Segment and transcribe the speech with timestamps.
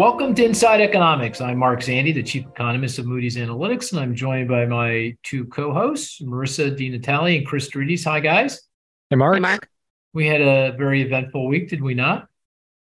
[0.00, 1.42] Welcome to Inside Economics.
[1.42, 5.44] I'm Mark Zandi, the chief economist of Moody's Analytics, and I'm joined by my two
[5.44, 8.04] co-hosts, Marisa DiNatale and Cris deRitis.
[8.06, 8.62] Hi, guys.
[9.10, 9.34] Hey, Mark.
[9.34, 9.68] Hey, Mark.
[10.14, 12.28] We had a very eventful week, did we not?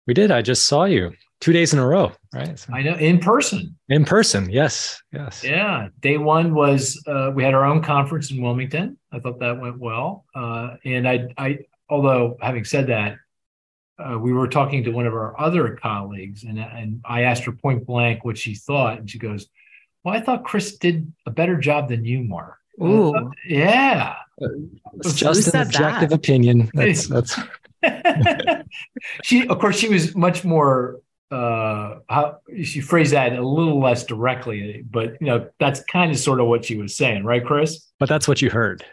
[0.07, 0.31] We did.
[0.31, 1.11] I just saw you
[1.41, 2.57] two days in a row, right?
[2.57, 3.77] So I know, in person.
[3.89, 4.49] in person.
[4.49, 5.03] Yes.
[5.11, 5.43] Yes.
[5.43, 5.89] Yeah.
[5.99, 8.97] Day one was uh, we had our own conference in Wilmington.
[9.11, 10.23] I thought that went well.
[10.33, 11.59] Uh, and I, I,
[11.89, 13.17] although having said that,
[14.01, 17.51] uh, we were talking to one of our other colleagues, and and I asked her
[17.51, 19.47] point blank what she thought, and she goes,
[20.03, 23.15] "Well, I thought Cris did a better job than you, Mark." Ooh.
[23.15, 24.15] Uh, yeah.
[24.95, 26.15] It's just an objective that?
[26.15, 26.71] opinion.
[26.73, 27.39] That's that's
[29.23, 30.99] she, of course, she was much more.
[31.31, 36.17] Uh, how she phrased that a little less directly, but you know that's kind of
[36.17, 37.91] sort of what she was saying, right, Cris?
[38.01, 38.83] but that's what you heard.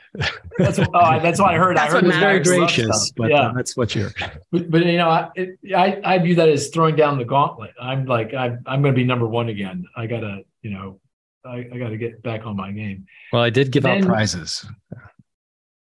[0.59, 1.79] That's what, oh, that's what I heard.
[1.79, 4.43] That's I heard what it was Very gracious, but yeah, uh, that's what you heard.
[4.53, 7.71] but, but you know, I, it, I I view that as throwing down the gauntlet.
[7.81, 9.87] I'm like I'm I'm going to be number one again.
[9.97, 11.01] I gotta you know
[11.43, 13.07] I, I got to get back on my game.
[13.33, 14.67] Well, I did give out prizes.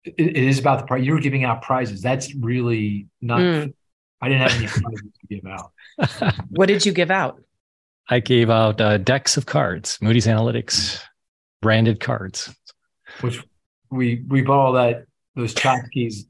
[0.06, 1.06] It, it is about the prize.
[1.06, 2.02] You were giving out prizes.
[2.02, 3.42] That's really not.
[3.42, 3.74] Mm.
[4.22, 5.74] I didn't have any prizes to give out.
[6.50, 7.42] What did you give out?
[8.10, 11.02] I gave out uh, decks of cards, Moody's Analytics
[11.62, 12.56] branded cards.
[13.22, 13.44] which
[13.90, 15.54] we we bought all that those
[15.92, 16.26] keys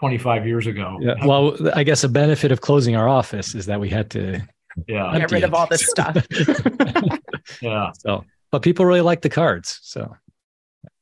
[0.00, 0.98] 25 years ago.
[1.00, 1.24] Yeah.
[1.24, 4.40] Well, I guess a benefit of closing our office is that we had to.
[4.88, 6.16] yeah, Get empty rid of all this stuff.
[7.62, 9.78] yeah, so, but people really like the cards.
[9.82, 10.14] So,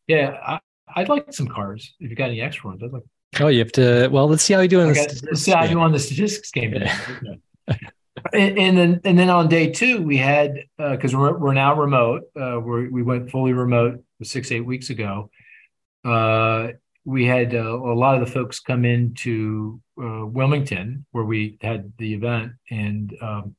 [0.06, 0.36] yeah.
[0.46, 0.60] I,
[0.96, 2.82] I'd like some cards if you got any extra ones.
[2.82, 3.02] I'd like.
[3.40, 4.08] oh, you have to.
[4.08, 5.22] Well, let's see how you do in Okay, this.
[5.24, 6.72] let's see how you do on the statistics game.
[6.72, 6.90] today.
[8.32, 12.22] And, and then and then on day two we had because we're we're now remote.
[12.38, 15.30] Uh, we we went fully remote six eight weeks ago.
[16.04, 16.68] Uh,
[17.04, 21.92] we had uh, a lot of the folks come into uh, Wilmington where we had
[21.98, 23.56] the event and um,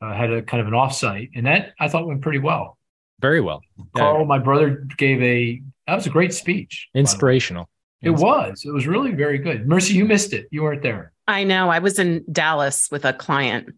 [0.00, 2.78] uh, had a kind of an offsite, and that I thought went pretty well.
[3.20, 3.60] Very well.
[3.76, 6.88] Yeah, Carl, my brother, gave a that was a great speech.
[6.92, 7.00] by the way.
[7.00, 7.68] inspirational.
[8.02, 8.64] It was.
[8.64, 9.66] It was really very good.
[9.66, 10.46] Marisa, you missed it.
[10.50, 11.09] You weren't there.
[11.26, 11.68] I know.
[11.68, 13.74] I was in Dallas with a client.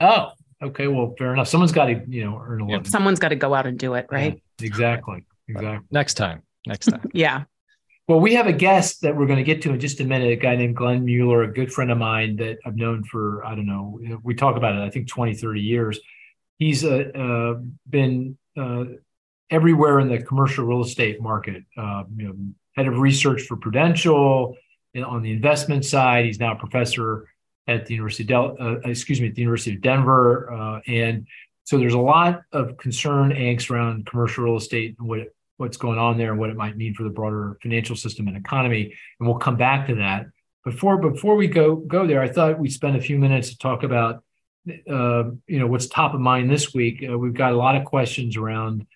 [0.00, 0.30] Oh,
[0.62, 0.88] okay.
[0.88, 1.48] Well, fair enough.
[1.48, 2.84] Someone's got to, you know, earn a living.
[2.84, 4.40] Someone's got to go out and do it, right?
[4.60, 5.24] Yeah, exactly.
[5.48, 5.86] Exactly.
[5.90, 6.42] Next time.
[6.66, 7.02] Next time.
[7.12, 7.44] Yeah.
[8.08, 10.32] Well, we have a guest that we're going to get to in just a minute.
[10.32, 13.54] A guy named Glenn Mueller, a good friend of mine that I've known for I
[13.54, 14.00] don't know.
[14.24, 14.80] We talk about it.
[14.80, 16.00] I think 20, 30 years.
[16.58, 18.84] He's uh, uh, been uh,
[19.50, 21.62] everywhere in the commercial real estate market.
[21.76, 22.34] Uh, you know,
[22.76, 24.56] head of research for Prudential and
[24.96, 26.24] on the investment side.
[26.24, 27.28] He's now a professor
[27.66, 31.26] at the University of Del- uh, excuse me, at the University of Denver, uh, and
[31.64, 35.20] so there's a lot of concern, angst around commercial real estate and what
[35.58, 38.36] what's going on there and what it might mean for the broader financial system and
[38.36, 38.92] economy.
[39.20, 40.26] And we'll come back to that.
[40.64, 43.82] Before before we go go there, I thought we'd spend a few minutes to talk
[43.84, 44.22] about
[44.68, 47.04] uh, you know what's top of mind this week.
[47.08, 48.86] Uh, we've got a lot of questions around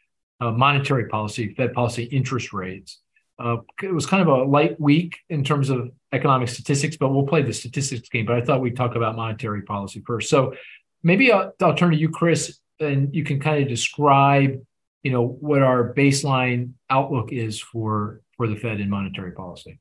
[0.40, 3.00] uh, monetary policy, Fed policy, interest rates.
[3.38, 7.26] Uh, it was kind of a light week in terms of economic statistics, but we'll
[7.26, 8.26] play the statistics game.
[8.26, 10.30] But I thought we'd talk about monetary policy first.
[10.30, 10.54] So
[11.02, 14.60] maybe I'll, I'll turn to you, Cris, and you can kind of describe,
[15.02, 19.78] you know, what our baseline outlook is for for the Fed in monetary policy.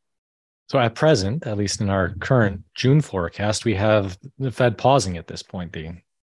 [0.69, 5.17] So at present, at least in our current June forecast, we have the Fed pausing
[5.17, 5.91] at this point, the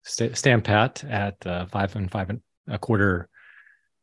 [0.04, 3.27] st- stand at uh, five and five and a quarter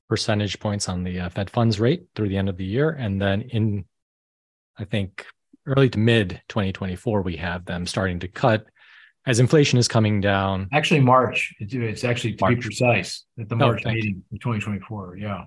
[0.08, 3.22] percentage points on the uh, Fed funds rate through the end of the year, and
[3.22, 3.86] then in,
[4.78, 5.26] I think,
[5.66, 8.66] early to mid 2024, we have them starting to cut
[9.26, 10.70] as inflation is coming down.
[10.72, 11.56] Actually, March.
[11.60, 13.92] It's, actually to be precise at the Oh, March you.
[13.92, 15.18] meeting in 2024.
[15.18, 15.46] Yeah,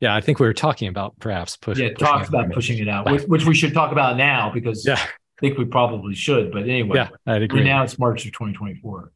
[0.00, 1.88] Yeah, I think we were talking about perhaps push, yeah.
[1.90, 4.86] pushing Talk it about pushing it out, which, which we should talk about now because
[4.86, 6.50] Yeah, I think we probably should.
[6.50, 7.62] But anyway, yeah, I'd agree.
[7.64, 9.12] now it's March of 2024.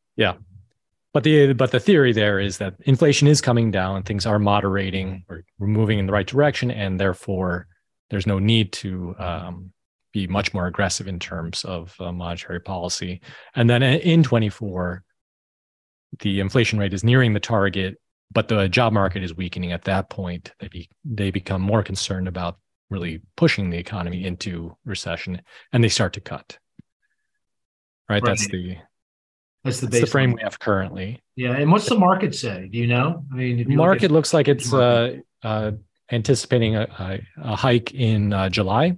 [1.15, 5.25] But the but the theory there is that inflation is coming down, things are moderating,
[5.28, 7.69] or we're moving in the right direction, and therefore
[8.11, 9.72] there's no need to um,
[10.13, 13.21] be much more aggressive in terms of uh, monetary policy.
[13.55, 15.05] And then in 24,
[16.19, 18.01] the inflation rate is nearing the target,
[18.33, 19.71] but the job market is weakening.
[19.71, 22.59] At that point, they be, they become more concerned about
[22.91, 26.59] really pushing the economy into recession, and they start to cut.
[28.09, 28.77] Right, that's the
[29.65, 31.22] That's the that's the frame we have currently.
[31.37, 32.69] Yeah, and what's the market say?
[32.71, 33.25] Do you know?
[33.33, 35.72] I mean, if you look market at- looks like it's uh, uh,
[36.13, 38.97] anticipating a, a, a hike in uh, July.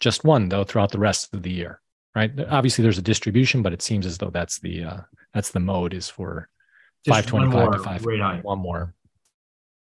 [0.00, 1.80] Just one though throughout the rest of the year,
[2.16, 2.32] right?
[2.48, 5.00] Obviously, there's a distribution, but it seems as though that's the uh,
[5.32, 6.48] that's the mode is for
[7.06, 8.04] five twenty five to five
[8.42, 8.94] one more.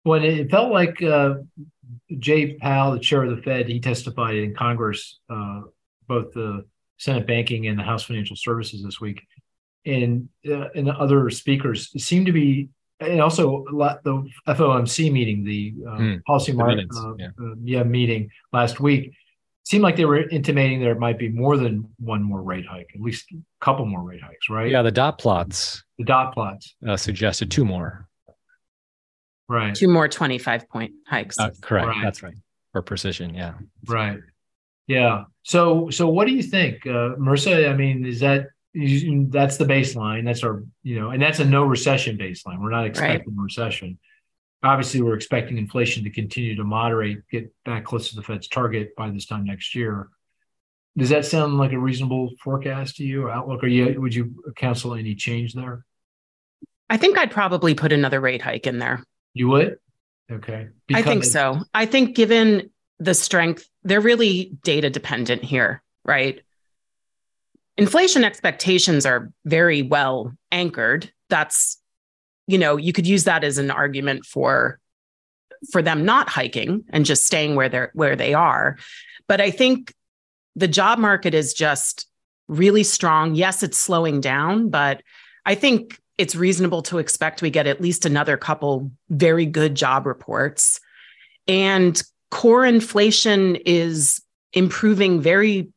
[0.06, 1.36] Well, it felt like uh,
[2.18, 5.64] Jay Powell, the chair of the Fed, he testified in Congress, uh,
[6.08, 6.66] both the
[6.98, 9.22] Senate Banking and the House Financial Services this week.
[9.86, 12.70] And uh, and other speakers seem to be,
[13.00, 17.28] and also the FOMC meeting, the uh, mm, policy market, uh, yeah.
[17.40, 19.14] Uh, yeah, meeting last week,
[19.64, 23.02] seemed like they were intimating there might be more than one more rate hike, at
[23.02, 24.72] least a couple more rate hikes, right?
[24.72, 25.84] Yeah, the dot plots.
[25.98, 28.08] The dot plots uh, suggested two more.
[29.50, 29.76] Right.
[29.76, 31.38] Two more 25 point hikes.
[31.38, 31.88] Uh, correct.
[31.88, 32.02] Right.
[32.04, 32.36] That's right.
[32.72, 33.34] For precision.
[33.34, 33.54] Yeah.
[33.86, 34.20] Right.
[34.88, 35.26] Yeah.
[35.44, 37.70] So, so what do you think, uh, Marisa?
[37.70, 40.26] I mean, is that that's the baseline?
[40.26, 42.62] That's our, you know, and that's a no recession baseline.
[42.62, 43.40] We're not expecting right.
[43.40, 43.98] a recession.
[44.64, 48.96] Obviously, we're expecting inflation to continue to moderate, get back close to the Fed's target
[48.96, 50.10] by this time next year.
[50.98, 53.64] Does that sound like a reasonable forecast to you or outlook?
[53.64, 55.86] Or you, would you counsel any change there?
[56.90, 59.04] I think I'd probably put another rate hike in there.
[59.34, 59.78] You would?
[60.32, 60.70] Okay.
[60.88, 61.62] Because I think so.
[61.74, 66.42] I think given the strength, they're really data dependent here, right?
[67.78, 71.12] Inflation expectations are very well anchored.
[71.30, 71.78] That's,
[72.48, 74.80] you know, you could use that as an argument for
[75.72, 78.78] for them not hiking and just staying where they're where they are.
[79.28, 79.94] But I think
[80.56, 82.08] the job market is just
[82.48, 83.36] really strong.
[83.36, 85.02] Yes, it's slowing down, but
[85.46, 90.06] I think it's reasonable to expect we get at least another couple very good job
[90.06, 90.80] reports.
[91.48, 92.02] And
[92.32, 94.22] core inflation is
[94.54, 95.70] improving very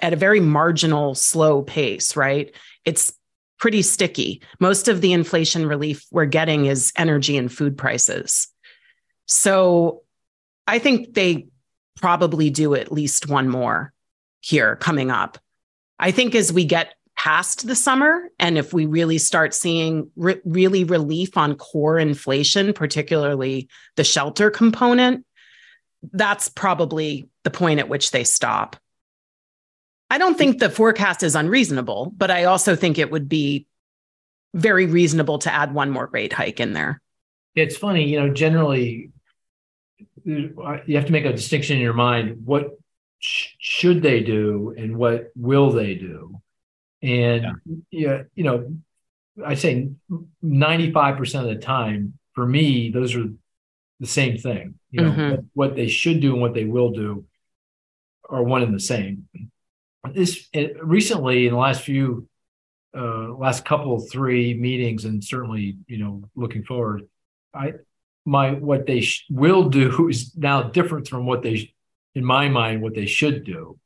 [0.00, 2.54] at a very marginal slow pace, right?
[2.84, 3.12] It's
[3.58, 4.42] pretty sticky.
[4.60, 8.48] Most of the inflation relief we're getting is energy and food prices.
[9.26, 10.02] So
[10.66, 11.46] I think they
[11.96, 13.92] probably do at least one more
[14.40, 15.38] here coming up.
[15.98, 20.40] I think as we get past the summer and if we really start seeing re-
[20.44, 25.24] really relief on core inflation particularly the shelter component
[26.12, 28.76] that's probably the point at which they stop
[30.10, 33.66] i don't think the forecast is unreasonable but i also think it would be
[34.54, 37.00] very reasonable to add one more rate hike in there
[37.54, 39.10] it's funny you know generally
[40.24, 42.70] you have to make a distinction in your mind what
[43.18, 46.40] sh- should they do and what will they do
[47.02, 47.76] and yeah.
[47.90, 48.74] yeah, you know,
[49.44, 49.90] I say
[50.44, 53.26] 95% of the time, for me, those are
[54.00, 54.74] the same thing.
[54.90, 55.30] You know, mm-hmm.
[55.30, 57.26] what, what, they should do and what they will do
[58.28, 59.28] are one and the same.
[60.14, 60.48] This
[60.82, 62.28] recently in the last few
[62.96, 67.06] uh, last couple three meetings and certainly you know looking forward
[67.52, 67.74] i
[68.24, 71.74] my what they sh- will do is now different from what they sh-
[72.14, 73.78] in my mind what they should do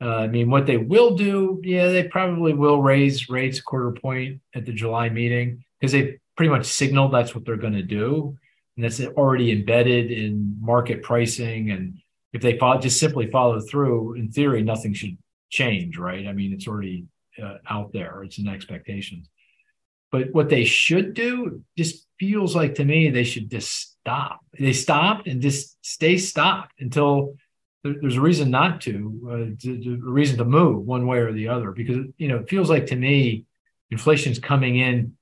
[0.00, 3.92] uh, I mean, what they will do, yeah, they probably will raise rates a quarter
[3.92, 7.82] point at the July meeting because they pretty much signaled that's what they're going to
[7.82, 8.36] do,
[8.76, 11.70] and that's already embedded in market pricing.
[11.70, 11.98] And
[12.32, 15.16] if they follow, just simply follow through, in theory, nothing should
[15.50, 16.26] change, right?
[16.26, 17.06] I mean, it's already
[17.42, 19.28] uh, out there; it's in expectations.
[20.10, 24.40] But what they should do just feels like to me they should just stop.
[24.58, 27.34] They stop and just stay stopped until
[27.82, 31.32] there's a reason not to, uh, to, to, a reason to move one way or
[31.32, 33.44] the other because you know it feels like to me
[33.90, 35.14] inflation's coming in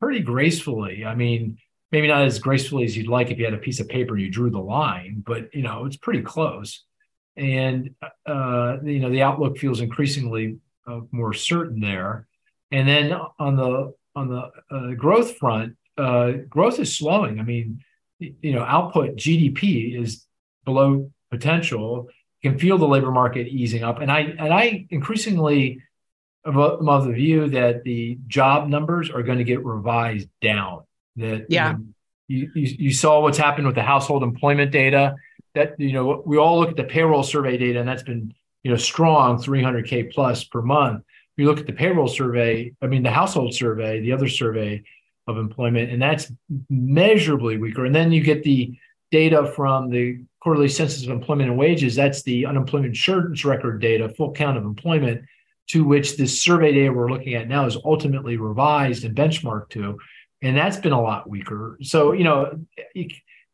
[0.00, 1.04] pretty gracefully.
[1.04, 1.58] I mean,
[1.92, 4.22] maybe not as gracefully as you'd like if you had a piece of paper and
[4.22, 6.84] you drew the line, but you know it's pretty close.
[7.36, 7.94] And
[8.26, 12.26] uh, you know the outlook feels increasingly uh, more certain there.
[12.72, 17.40] And then on the on the uh, growth front, uh, growth is slowing.
[17.40, 17.82] I mean,
[18.18, 20.26] you know, output GDP is
[20.64, 22.08] below potential.
[22.42, 25.82] You can feel the labor market easing up, and I and I increasingly
[26.46, 26.56] am
[26.88, 30.82] of the view that the job numbers are going to get revised down.
[31.16, 31.76] That yeah.
[32.28, 35.16] You, you, you saw what's happened with the household employment data
[35.54, 38.70] that you know we all look at the payroll survey data and that's been you
[38.70, 43.02] know strong 300k plus per month If you look at the payroll survey i mean
[43.02, 44.82] the household survey the other survey
[45.26, 46.32] of employment and that's
[46.68, 48.76] measurably weaker and then you get the
[49.10, 54.08] data from the quarterly census of employment and wages, that's the unemployment insurance record data,
[54.08, 55.22] full count of employment,
[55.68, 59.98] to which this survey data we're looking at now is ultimately revised and benchmarked to.
[60.42, 61.76] And that's been a lot weaker.
[61.82, 62.58] So, you know,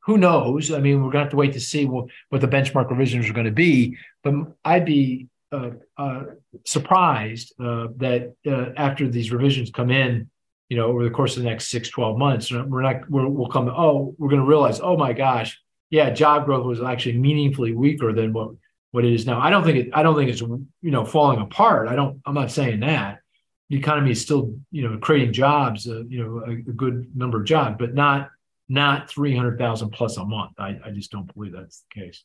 [0.06, 0.70] who knows?
[0.70, 3.28] I mean, we're going to have to wait to see what, what the benchmark revisions
[3.28, 3.98] are going to be.
[4.22, 4.34] But
[4.64, 6.22] I'd be uh, uh,
[6.64, 10.30] surprised uh, that uh, after these revisions come in,
[10.68, 13.48] you know, over the course of the next six, 12 months, we're not, we will
[13.48, 15.60] come, oh, we're going to realize, oh my gosh,
[15.90, 18.50] yeah, job growth was actually meaningfully weaker than what
[18.92, 19.38] what it is now.
[19.38, 19.90] I don't think it.
[19.92, 21.88] I don't think it's you know falling apart.
[21.88, 22.20] I don't.
[22.24, 23.20] I'm not saying that
[23.68, 25.86] the economy is still you know creating jobs.
[25.86, 28.30] Uh, you know, a, a, good number of jobs, but not
[28.68, 30.52] not 300,000 plus a month.
[30.58, 32.24] I, I just don't believe that's the case.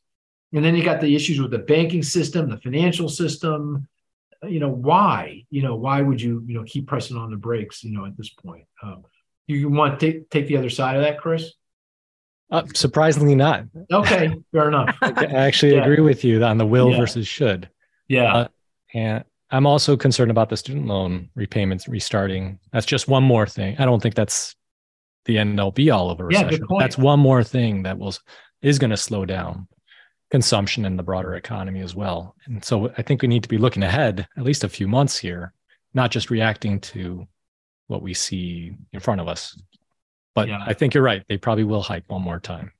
[0.54, 3.88] And then you got the issues with the banking system, the financial system.
[4.44, 5.46] you know, why?
[5.50, 7.84] You know, why would you, you know, keep pressing on the brakes?
[7.84, 9.06] You know, at this point, um,
[9.48, 11.54] you want to take take the other side of that, Cris?
[12.50, 13.64] Uh, surprisingly, not.
[13.92, 14.98] Okay, fair enough.
[15.02, 15.84] I actually yeah.
[15.84, 16.98] agree with you on the will yeah.
[16.98, 17.70] versus should.
[18.10, 18.48] Yeah, uh,
[18.94, 22.60] and I'm also concerned about the student loan repayments restarting.
[22.74, 23.78] That's just one more thing.
[23.80, 24.56] I don't think that's
[25.26, 26.52] the end all be all of a recession.
[26.52, 26.82] Yeah, good point.
[26.82, 28.16] That's one more thing that will
[28.62, 29.68] is going to slow down
[30.32, 32.36] consumption in the broader economy as well.
[32.46, 35.18] And so I think we need to be looking ahead at least a few months
[35.18, 35.54] here,
[35.94, 37.28] not just reacting to
[37.88, 39.62] what we see in front of us.
[40.34, 40.64] But yeah.
[40.66, 41.24] I think you're right.
[41.28, 42.72] They probably will hike one more time.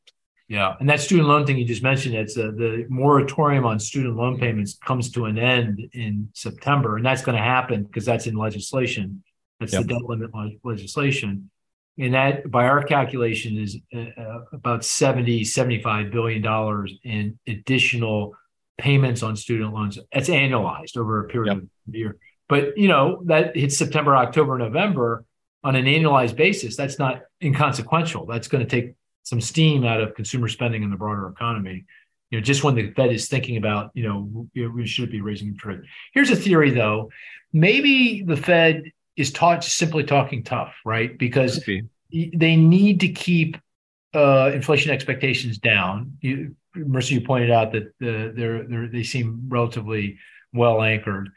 [0.48, 4.18] Yeah, and that student loan thing you just mentioned, it's uh, the moratorium on student
[4.18, 8.28] loan payments comes to an end in September, and that's going to happen because that's
[8.28, 9.24] in legislation.
[9.62, 9.84] That's yep.
[9.84, 10.32] the debt limit
[10.64, 11.51] legislation
[11.98, 18.36] and that by our calculation is uh, uh, about 70 75 billion dollars in additional
[18.78, 20.00] payments on student loans.
[20.12, 21.64] That's annualized over a period yep.
[21.64, 22.18] of a year.
[22.50, 25.26] But you know that hits september october november
[25.64, 26.76] on an annualized basis.
[26.76, 28.26] That's not inconsequential.
[28.26, 31.86] That's going to take some steam out of consumer spending in the broader economy.
[32.30, 35.50] You know just when the fed is thinking about you know we should be raising
[35.50, 37.10] interest here's a theory though.
[37.54, 38.84] Maybe the fed
[39.16, 41.18] is taught simply talking tough, right?
[41.18, 41.84] Because be.
[42.12, 43.58] they need to keep
[44.14, 46.18] uh, inflation expectations down.
[46.22, 50.18] You, Marisa, you pointed out that uh, they're, they're, they seem relatively
[50.54, 51.30] well anchored,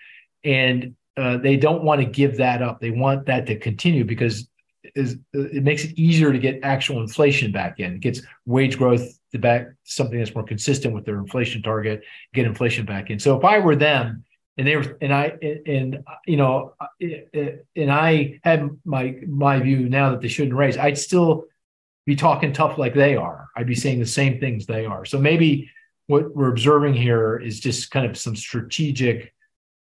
[0.44, 2.80] and uh, they don't want to give that up.
[2.80, 4.48] They want that to continue because
[4.94, 7.94] is, it makes it easier to get actual inflation back in.
[7.94, 12.02] It gets wage growth to back something that's more consistent with their inflation target.
[12.32, 13.18] Get inflation back in.
[13.18, 14.24] So if I were them,
[14.56, 20.10] and they were and i and you know and i had my my view now
[20.10, 20.76] that they shouldn't raise.
[20.76, 21.44] I'd still
[22.06, 23.48] be talking tough like they are.
[23.56, 25.04] I'd be saying the same things they are.
[25.04, 25.70] So maybe
[26.06, 29.32] what we're observing here is just kind of some strategic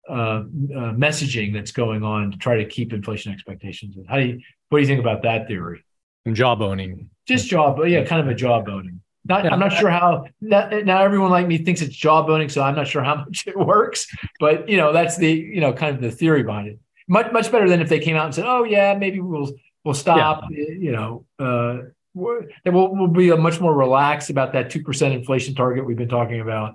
[0.10, 3.96] uh, uh, messaging that's going on to try to keep inflation expectations.
[4.08, 5.84] How do you what do you think about that theory?
[6.28, 9.00] Jawboning just jaw yeah kind of a jawboning
[9.30, 9.54] not, yeah.
[9.54, 10.26] I'm not sure how.
[10.42, 13.58] Not, now everyone like me thinks it's jawboning, so I'm not sure how much it
[13.58, 14.08] works.
[14.40, 16.80] But you know, that's the you know kind of the theory behind it.
[17.08, 19.52] Much much better than if they came out and said, "Oh yeah, maybe we'll
[19.86, 20.66] we'll stop." Yeah.
[20.68, 21.78] You know, uh,
[22.14, 26.42] we'll, we'll be much more relaxed about that two percent inflation target we've been talking
[26.42, 26.74] about.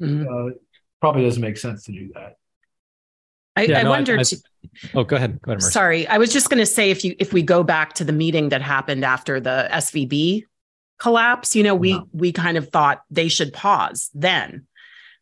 [0.00, 0.26] Mm-hmm.
[0.26, 0.54] Uh,
[1.00, 2.36] probably doesn't make sense to do that.
[3.54, 4.20] I, yeah, I no, wondered.
[4.20, 5.42] I, I, oh, go ahead.
[5.42, 5.62] Go ahead.
[5.62, 8.12] Sorry, I was just going to say if you if we go back to the
[8.12, 10.44] meeting that happened after the SVB
[11.02, 12.06] collapse, you know, we wow.
[12.12, 14.66] we kind of thought they should pause then.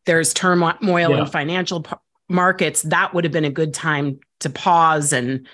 [0.04, 1.20] There's turmoil yeah.
[1.20, 1.96] in financial p-
[2.28, 2.82] markets.
[2.82, 5.48] That would have been a good time to pause and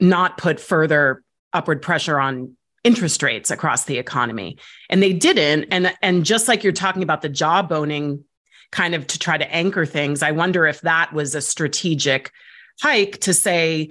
[0.00, 4.56] not put further upward pressure on interest rates across the economy.
[4.88, 5.64] And they didn't.
[5.70, 8.22] And and just like you're talking about the jawboning
[8.72, 12.32] kind of to try to anchor things, I wonder if that was a strategic
[12.80, 13.90] hike to say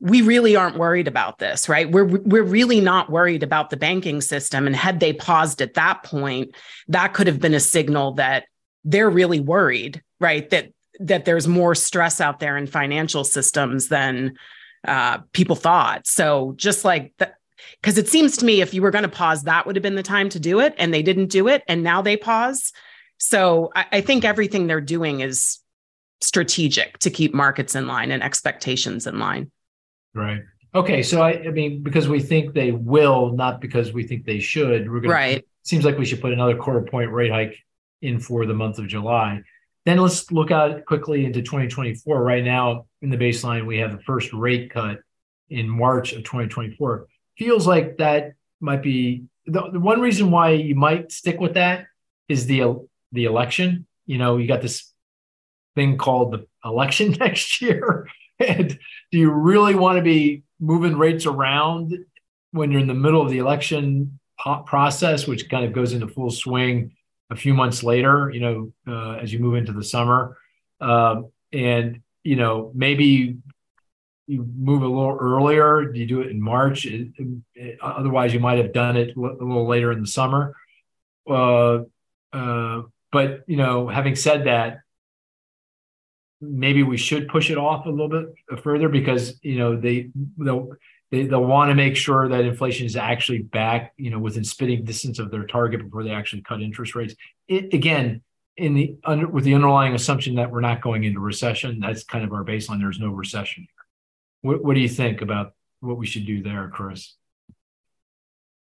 [0.00, 1.90] we really aren't worried about this, right?
[1.90, 4.66] We're we're really not worried about the banking system.
[4.66, 6.54] And had they paused at that point,
[6.88, 8.44] that could have been a signal that
[8.84, 10.48] they're really worried, right?
[10.50, 14.36] That that there's more stress out there in financial systems than
[14.86, 16.06] uh, people thought.
[16.06, 17.36] So just like that,
[17.80, 19.94] because it seems to me if you were going to pause, that would have been
[19.94, 22.72] the time to do it, and they didn't do it, and now they pause.
[23.18, 25.58] So I, I think everything they're doing is
[26.20, 29.50] strategic to keep markets in line and expectations in line.
[30.14, 30.42] Right.
[30.74, 31.02] Okay.
[31.02, 34.90] So I, I mean, because we think they will, not because we think they should.
[34.90, 35.14] We're gonna.
[35.14, 35.44] Right.
[35.62, 37.56] Seems like we should put another quarter point rate hike
[38.02, 39.42] in for the month of July.
[39.86, 42.22] Then let's look out quickly into 2024.
[42.22, 45.00] Right now, in the baseline, we have the first rate cut
[45.50, 47.06] in March of 2024.
[47.38, 51.86] Feels like that might be the, the one reason why you might stick with that
[52.28, 53.86] is the the election.
[54.06, 54.92] You know, you got this
[55.74, 58.08] thing called the election next year.
[58.38, 58.68] And
[59.12, 61.94] do you really want to be moving rates around
[62.52, 64.18] when you're in the middle of the election
[64.66, 66.92] process, which kind of goes into full swing
[67.30, 70.36] a few months later, you know, uh, as you move into the summer?
[70.80, 73.38] Um, and, you know, maybe
[74.26, 75.84] you move a little earlier.
[75.84, 76.86] Do you do it in March?
[76.86, 77.12] It,
[77.54, 80.54] it, otherwise, you might have done it a little later in the summer.
[81.28, 81.80] Uh,
[82.32, 84.80] uh, but, you know, having said that,
[86.40, 90.70] maybe we should push it off a little bit further because you know they they'll
[91.10, 94.84] they, they'll want to make sure that inflation is actually back you know within spitting
[94.84, 97.14] distance of their target before they actually cut interest rates.
[97.48, 98.22] It, again
[98.56, 102.24] in the under with the underlying assumption that we're not going into recession that's kind
[102.24, 102.80] of our baseline.
[102.80, 103.66] There's no recession
[104.42, 107.16] what, what do you think about what we should do there Cris?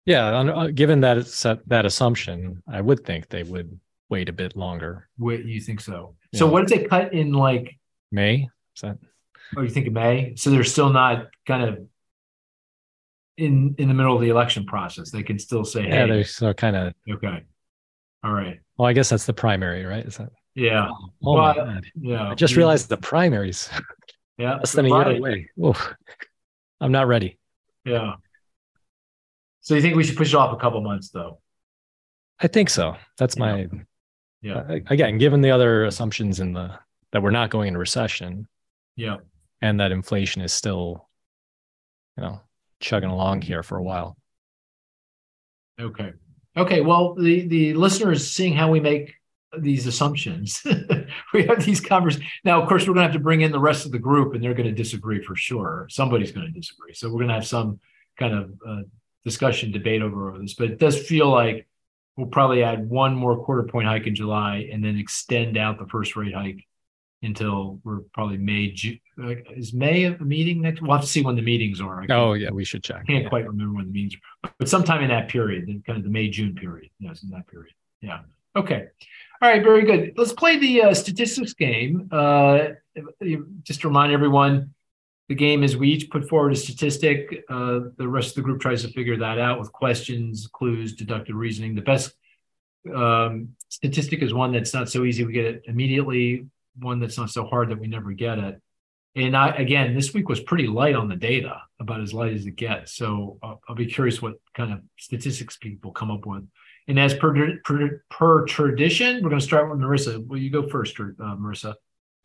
[0.05, 3.77] Yeah uh, given that it's that assumption i would think they would
[4.13, 5.09] wait a bit longer.
[5.17, 6.15] Wait, you think so?
[6.33, 6.39] Yeah.
[6.39, 7.75] So what if they cut in like
[8.11, 8.49] May.
[8.75, 8.97] Is that?
[9.55, 10.33] Oh, you think of May?
[10.35, 11.79] So they're still not kind of
[13.37, 15.09] in in the middle of the election process.
[15.11, 16.93] They can still say, Yeah, "Hey, they're so kind of.
[17.09, 17.43] okay,
[18.23, 20.05] all right, Well, I guess that's the primary, right?
[20.05, 20.29] Is that?
[20.55, 21.85] yeah, Oh, oh Well, my god!
[21.99, 23.69] yeah." I just realized the primaries
[24.37, 25.49] yeah, less than a year away.
[25.63, 25.93] Oof.
[26.81, 27.39] I'm not ready.
[27.85, 28.15] Yeah.
[29.61, 31.39] So you think we should push it off a couple months, though?
[32.39, 32.97] I think so.
[33.17, 33.39] That's Yeah.
[33.67, 33.69] my
[34.43, 36.77] Yeah, uh, again, given the other assumptions in the
[37.11, 38.47] that we're not going into recession
[38.95, 39.17] yeah,
[39.61, 41.07] and that inflation is still,
[42.17, 42.41] you know,
[42.79, 44.17] chugging along here for a while.
[45.79, 46.11] okay,
[46.57, 46.81] okay.
[46.81, 49.13] Well, the the listeners seeing how we make
[49.57, 50.61] these assumptions,
[51.33, 52.29] we have these conversations.
[52.43, 54.33] Now, of course, we're going to have to bring in the rest of the group,
[54.33, 55.87] and they're going to disagree for sure.
[55.89, 57.79] Somebody's going to disagree, so we're going to have some
[58.17, 58.81] kind of uh,
[59.23, 60.53] discussion, debate over, over this.
[60.53, 61.67] But it does feel like
[62.17, 65.87] we'll probably add one more quarter point hike in July, and then extend out the
[65.87, 66.65] first rate hike
[67.21, 68.71] until we're probably May.
[68.71, 68.99] June.
[69.55, 70.81] Is May a meeting next?
[70.81, 72.05] We'll have to see when the meetings are.
[72.09, 72.97] Oh yeah, we should check.
[73.01, 73.29] I can't Yeah.
[73.29, 76.09] quite remember when the meetings are, but sometime in that period, in kind of the
[76.09, 76.89] May June period.
[76.99, 77.73] Yes, in that period.
[78.01, 78.21] Yeah.
[78.55, 78.87] Okay.
[79.41, 79.63] All right.
[79.63, 80.13] Very good.
[80.17, 82.07] Let's play the uh, statistics game.
[82.11, 82.67] Uh,
[83.63, 84.73] just to remind everyone,
[85.29, 87.43] the game is we each put forward a statistic.
[87.49, 91.35] Uh, the rest of the group tries to figure that out with questions, clues, deductive
[91.35, 91.75] reasoning.
[91.75, 92.13] The best
[92.93, 96.47] um, statistic is one that's not so easy we get it immediately.
[96.79, 98.61] One that's not so hard that we never get it.
[99.15, 102.45] And I, again, this week was pretty light on the data, about as light as
[102.45, 102.93] it gets.
[102.93, 106.43] So uh, I'll be curious what kind of statistics people come up with.
[106.87, 110.25] And as per, per, per tradition, we're going to start with Marisa.
[110.25, 111.03] Will you go first, uh,
[111.37, 111.75] Marisa?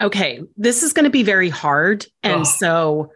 [0.00, 2.06] Okay, this is going to be very hard.
[2.22, 2.44] And Oh.
[2.44, 3.12] so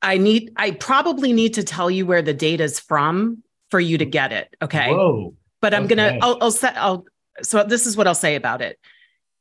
[0.00, 3.98] I need, I probably need to tell you where the data is from for you
[3.98, 4.10] to mm.
[4.10, 4.54] get it.
[4.62, 4.90] Okay.
[4.90, 5.34] Whoa.
[5.60, 5.96] but I'm Okay.
[5.96, 7.04] gonna I'll, I'll set I'll
[7.42, 8.78] so this is what I'll say about it.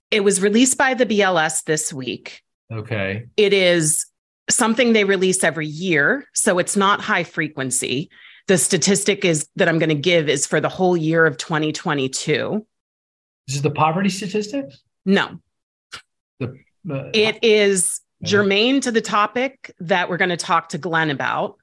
[0.10, 2.42] It was released by the BLS this week.
[2.72, 3.26] Okay.
[3.38, 4.06] It is
[4.50, 8.10] something they release every year, so it's not high frequency.
[8.48, 12.66] The statistic is that I'm going to give is for the whole year of 2022.
[13.48, 14.80] This is the poverty statistics?
[15.06, 15.40] No,
[16.42, 16.48] Uh,
[17.14, 21.58] it is germane to the topic that we're going to talk to Glenn about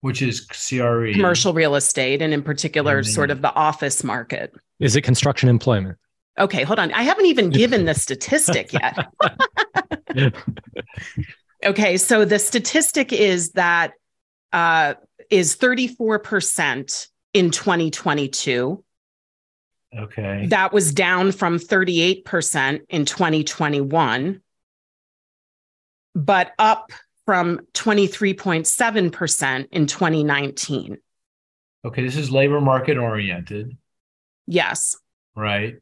[0.00, 1.12] which is CRE.
[1.12, 4.52] commercial real estate and in particular sort of the office market.
[4.78, 5.98] Is it construction employment?
[6.38, 6.92] Okay, hold on.
[6.92, 9.08] I haven't even given the statistic yet.
[11.64, 13.92] Okay, so the statistic is that
[14.52, 14.94] uh,
[15.28, 18.84] is 34% in 2022.
[19.96, 20.46] Okay.
[20.46, 24.40] That was down from 38% in 2021,
[26.14, 26.92] but up
[27.24, 30.98] from 23.7% in 2019.
[31.84, 32.02] Okay.
[32.02, 33.76] This is labor market oriented,
[34.46, 34.96] Yes.
[35.34, 35.76] right?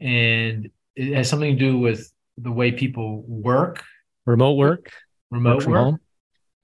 [0.00, 3.82] And it has something to do with the way people work,
[4.26, 4.92] Remote work,
[5.30, 5.82] remote work from work.
[5.84, 5.98] home.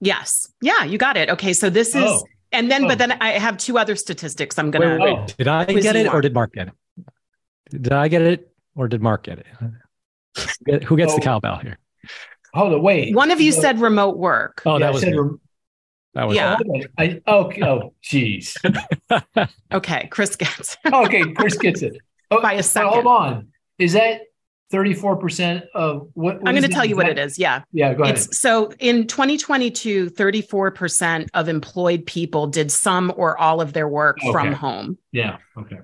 [0.01, 0.49] Yes.
[0.61, 1.29] Yeah, you got it.
[1.29, 2.23] Okay, so this is, Oh.
[2.51, 2.87] And then, Oh.
[2.87, 5.13] but then I have two other statistics I'm Wait, going wait, to.
[5.13, 5.21] Oh.
[5.25, 5.37] wait.
[5.37, 6.73] Did I get it or did Mark get it?
[7.81, 10.83] Did I get it or did Mark get it?
[10.83, 11.23] Who gets the Oh.
[11.23, 11.77] cowbell here?
[12.53, 12.81] Hold on.
[12.81, 13.13] Wait.
[13.15, 13.59] One of you No.
[13.59, 14.63] said remote work.
[14.65, 15.39] Oh, Yeah, that was said rem-
[16.15, 16.55] that was Yeah.
[16.55, 16.83] Hold on.
[16.97, 17.61] I, okay.
[17.61, 18.57] Oh, geez.
[19.71, 21.31] Okay, Cris gets Okay.
[21.33, 21.97] Cris gets it.
[22.31, 22.89] Oh, By a oh, second.
[22.91, 23.47] Hold on.
[23.77, 24.21] Is that
[24.71, 26.35] 34% of what?
[26.37, 27.39] I'm going to tell you what it is.
[27.39, 27.63] Yeah.
[27.71, 27.93] Yeah.
[27.93, 28.15] Go ahead.
[28.15, 34.17] It's so in 2022, 34% of employed people did some or all of their work
[34.31, 35.37] from home, yeah.
[35.57, 35.79] Okay.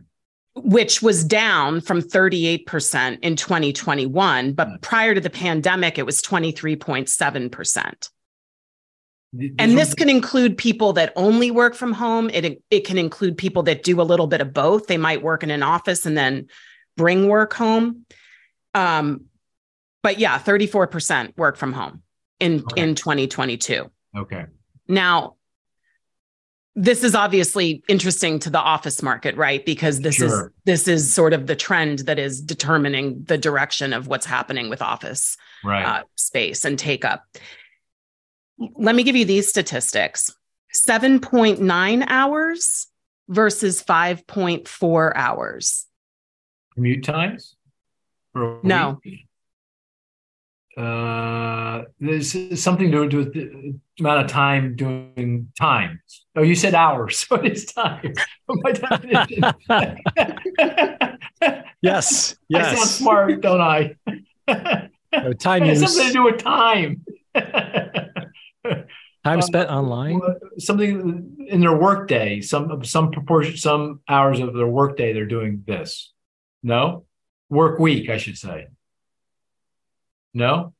[0.55, 4.53] which was down from 38% in 2021.
[4.53, 8.09] But prior to the pandemic, it was 23.7%.
[9.59, 12.29] And this can include people that only work from home.
[12.29, 14.87] It, it can include people that do a little bit of both.
[14.87, 16.47] They might work in an office and then
[16.95, 18.05] bring work home.
[18.75, 19.25] Um,
[20.03, 22.03] but yeah, 34% work from home
[22.39, 22.81] in, Okay.
[22.83, 23.89] in 2022.
[24.17, 24.45] Okay.
[24.87, 25.35] Now,
[26.75, 29.65] this is obviously interesting to the office market, right?
[29.65, 30.33] Because this is
[30.65, 34.81] this is sort of the trend that is determining the direction of what's happening with
[34.81, 35.85] office Right.
[35.85, 37.23] uh, space and take up.
[38.59, 40.35] Let me give you these statistics
[40.75, 42.87] 7.9 hours
[43.29, 45.85] versus 5.4 hours.
[46.73, 47.54] Commute times?
[48.35, 48.99] No.
[49.03, 49.27] week?
[50.77, 56.01] Uh, there's something to do with the amount of time doing time.
[56.35, 57.19] Oh, you said hours.
[57.29, 58.13] So it is time.
[58.49, 59.43] My definition.
[61.81, 62.35] yes.
[62.53, 62.91] I sound Yes.
[62.95, 63.95] smart, don't I?
[64.49, 67.05] So time it has use, something to do with time.
[69.23, 70.19] time spent online.
[70.59, 76.11] Something in their workday, some some proportion, some hours of their workday, they're doing this.
[76.63, 77.05] No,
[77.55, 78.67] work week, I should say.
[80.33, 80.73] No,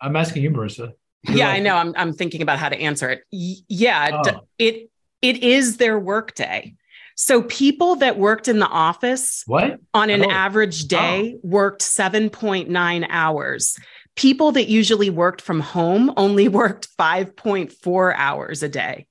[0.00, 0.92] I'm asking you, Marisa.
[1.24, 1.76] You're yeah, like, I know.
[1.76, 3.24] I'm I'm thinking about how to answer it.
[3.32, 4.40] Y- yeah, oh.
[4.58, 4.90] it
[5.20, 6.74] it is their workday.
[7.16, 10.30] So people that worked in the office what on an oh.
[10.30, 10.88] average oh.
[10.88, 11.40] day oh.
[11.42, 13.78] worked 7.9 hours.
[14.16, 19.06] People that usually worked from home only worked 5.4 hours a day.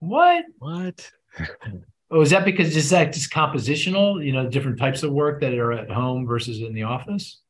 [0.00, 0.44] What?
[0.58, 1.10] What?
[2.14, 4.24] oh, is that because is that just compositional?
[4.24, 7.40] You know, different types of work that are at home versus in the office?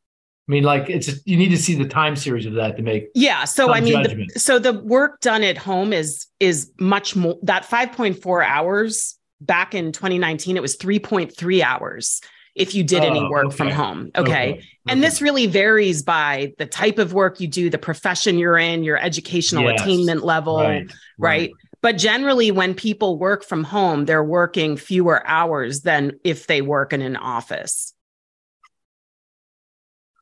[0.48, 3.09] I mean, like it's you need to see the time series of that to make.
[3.14, 3.44] Yeah.
[3.44, 7.37] So I mean, the, so the work done at home is is much more.
[7.42, 12.20] That five point four hours back in 2019, it was three point three hours
[12.55, 13.57] if you did oh, any work okay.
[13.57, 14.11] from home.
[14.16, 14.53] Okay?
[14.53, 14.64] okay.
[14.88, 18.85] And this really varies by the type of work you do, the profession you're in,
[18.85, 19.81] your educational yes.
[19.81, 20.87] attainment level, right.
[20.87, 20.92] right.
[21.18, 21.50] right.
[21.85, 26.94] But generally, when people work from home, they're working fewer hours than if they work
[26.94, 27.92] in an office.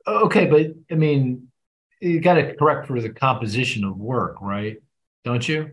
[0.05, 1.53] Okay, but I mean,
[2.01, 4.79] you got to correct for the composition of work, right?
[5.25, 5.70] Don't you?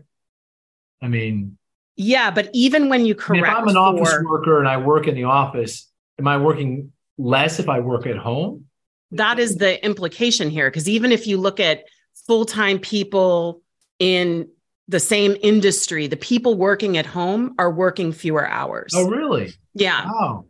[1.02, 1.58] I mean,
[1.96, 3.80] yeah, but even when you correct, I mean, if I'm an for...
[3.80, 8.06] office worker and I work in the office, am I working less if I work
[8.06, 8.66] at home?
[9.10, 11.82] That is the implication here, because even if you look at
[12.28, 13.60] full time people
[13.98, 14.50] in
[14.90, 18.92] the same industry, the people working at home are working fewer hours.
[18.94, 19.52] Oh, really?
[19.74, 20.04] Yeah.
[20.04, 20.44] Wow.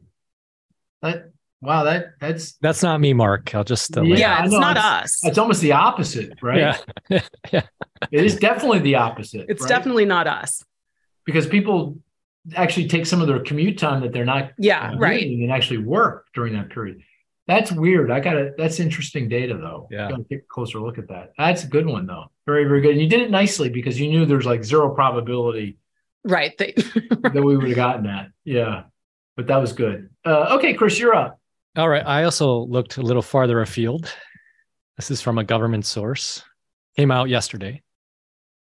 [1.03, 1.31] That
[1.62, 3.55] Wow, that that's that's not me, Mark.
[3.55, 5.24] I'll just uh, yeah, it's not it's, us.
[5.24, 6.74] It's almost the opposite, right?
[7.11, 7.20] Yeah,
[7.53, 7.62] yeah.
[8.11, 9.44] It is definitely the opposite.
[9.50, 9.68] It's right?
[9.68, 10.64] definitely not us
[11.26, 11.98] because people
[12.57, 16.29] actually take some of their commute time that they're not yeah right and actually work
[16.33, 17.03] during that period.
[17.51, 18.13] That's weird.
[18.13, 18.53] I got to.
[18.57, 19.89] That's interesting data though.
[19.91, 21.33] Yeah, got to take a closer look at that.
[21.37, 22.27] That's a good one though.
[22.47, 22.93] Very very good.
[22.93, 25.77] And you did it nicely because you knew there's like zero probability.
[26.23, 26.57] Right.
[26.59, 28.29] that we would have gotten that.
[28.45, 28.85] Yeah,
[29.37, 30.11] but that was good.
[30.25, 31.41] Uh, okay, Cris, you're up.
[31.77, 32.07] All right.
[32.07, 34.15] I also looked a little farther afield.
[34.97, 36.45] This is from a government source.
[36.97, 37.83] Came out yesterday.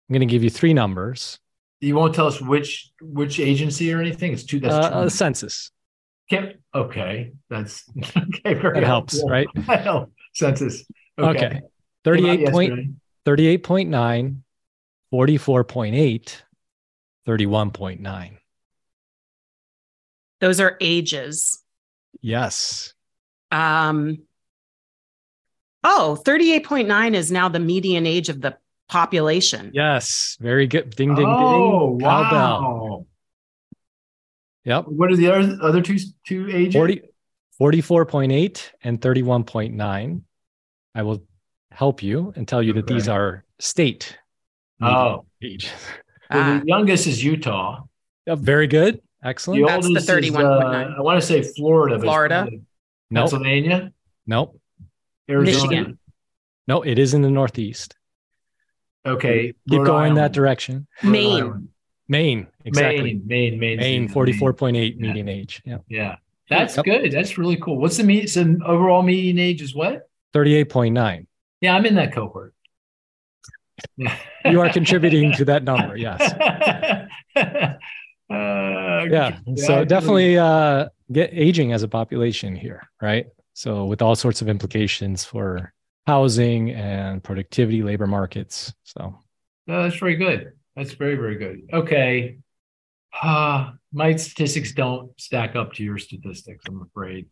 [0.09, 1.39] I'm going to give you three numbers.
[1.81, 4.33] You won't tell us which which agency or anything.
[4.33, 4.59] It's two.
[4.59, 5.71] That's uh, uh, census.
[6.31, 8.55] Can't, okay, that's okay.
[8.55, 9.31] Very that helps, helpful.
[9.31, 9.47] right?
[9.81, 10.13] help.
[10.35, 10.85] Census.
[11.19, 11.47] Okay.
[11.47, 11.61] okay.
[12.05, 12.73] 38 point,
[13.27, 14.37] 38.9,
[15.13, 16.37] 44.8,
[17.27, 18.39] 31.9.
[20.41, 21.63] Those are ages.
[22.21, 22.95] Yes.
[23.53, 24.23] Um,
[25.85, 28.57] oh, 38.9 is now the median age of the
[28.89, 29.71] population.
[29.73, 30.37] Yes.
[30.41, 30.91] Very good.
[30.97, 31.27] Ding, ding, ding.
[31.27, 32.07] oh, ding.
[32.07, 32.82] Wow.
[34.65, 34.85] Yep.
[34.89, 36.75] What are the other, other two, two ages?
[36.75, 37.03] 40,
[37.61, 40.23] 44.8 and 31.9.
[40.95, 41.25] I will
[41.71, 44.19] help you and tell you that these are state
[44.81, 45.25] oh.
[45.43, 45.71] age.
[46.31, 47.83] Well, the youngest is Utah.
[48.27, 49.01] Yep, very good.
[49.25, 49.63] Excellent.
[49.63, 50.93] The That's oldest the 31.9.
[50.93, 51.99] Uh, I want to say Florida.
[51.99, 52.49] Florida.
[53.11, 53.23] Nope.
[53.23, 53.93] Pennsylvania.
[54.27, 54.59] Nope.
[55.29, 55.69] Arizona.
[55.69, 55.99] Michigan.
[56.67, 57.97] No, it is in the Northeast.
[59.05, 59.55] Okay.
[59.69, 60.17] Keep Rhode going Island.
[60.19, 60.87] that direction.
[61.03, 61.69] Maine.
[62.09, 62.47] Maine.
[62.65, 63.15] Exactly.
[63.15, 63.23] Maine.
[63.27, 63.59] Maine.
[63.59, 63.79] Maine.
[63.79, 64.09] Maine.
[64.09, 65.07] Forty-four point eight yeah.
[65.07, 65.63] median age.
[65.65, 65.79] Yeah.
[65.89, 66.17] Yeah.
[66.49, 66.85] That's yep.
[66.85, 67.13] good.
[67.13, 67.79] That's really cool.
[67.79, 68.29] What's the median?
[68.29, 70.09] So overall median age is what?
[70.33, 71.27] Thirty-eight point nine.
[71.61, 72.55] Yeah, I'm in that cohort.
[73.97, 75.97] you are contributing to that number.
[75.97, 76.21] Yes.
[78.31, 79.39] Uh, yeah.
[79.57, 83.27] So definitely uh, get aging as a population here, right?
[83.53, 85.75] So with all sorts of implications for
[86.07, 88.73] housing and productivity, labor markets.
[88.85, 89.19] So
[89.67, 90.53] no, that's very good.
[90.77, 91.69] That's very very good.
[91.73, 92.39] Okay.
[93.21, 96.65] Uh, my statistics don't stack up to your statistics.
[96.67, 97.27] I'm afraid.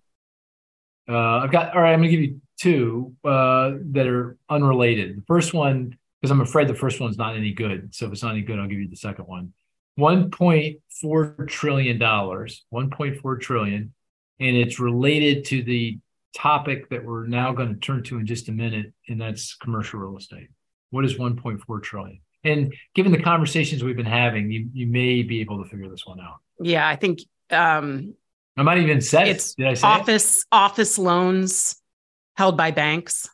[1.08, 1.92] Uh, I've got all right.
[1.92, 5.16] I'm gonna give you two uh, that are unrelated.
[5.16, 7.94] The first one, because I'm afraid the first one's not any good.
[7.94, 9.52] So if it's not any good, I'll give you the second one.
[9.98, 13.92] 1.4 trillion dollars 1.4 trillion
[14.38, 15.98] and it's related to the
[16.34, 20.00] topic that we're now going to turn to in just a minute and that's commercial
[20.00, 20.48] real estate
[20.90, 25.40] what is 1.4 trillion and given the conversations we've been having you you may be
[25.40, 28.14] able to figure this one out yeah i think um
[28.56, 29.82] i might even say it's it.
[29.84, 30.44] office it?
[30.52, 31.76] office loans
[32.36, 33.28] held by banks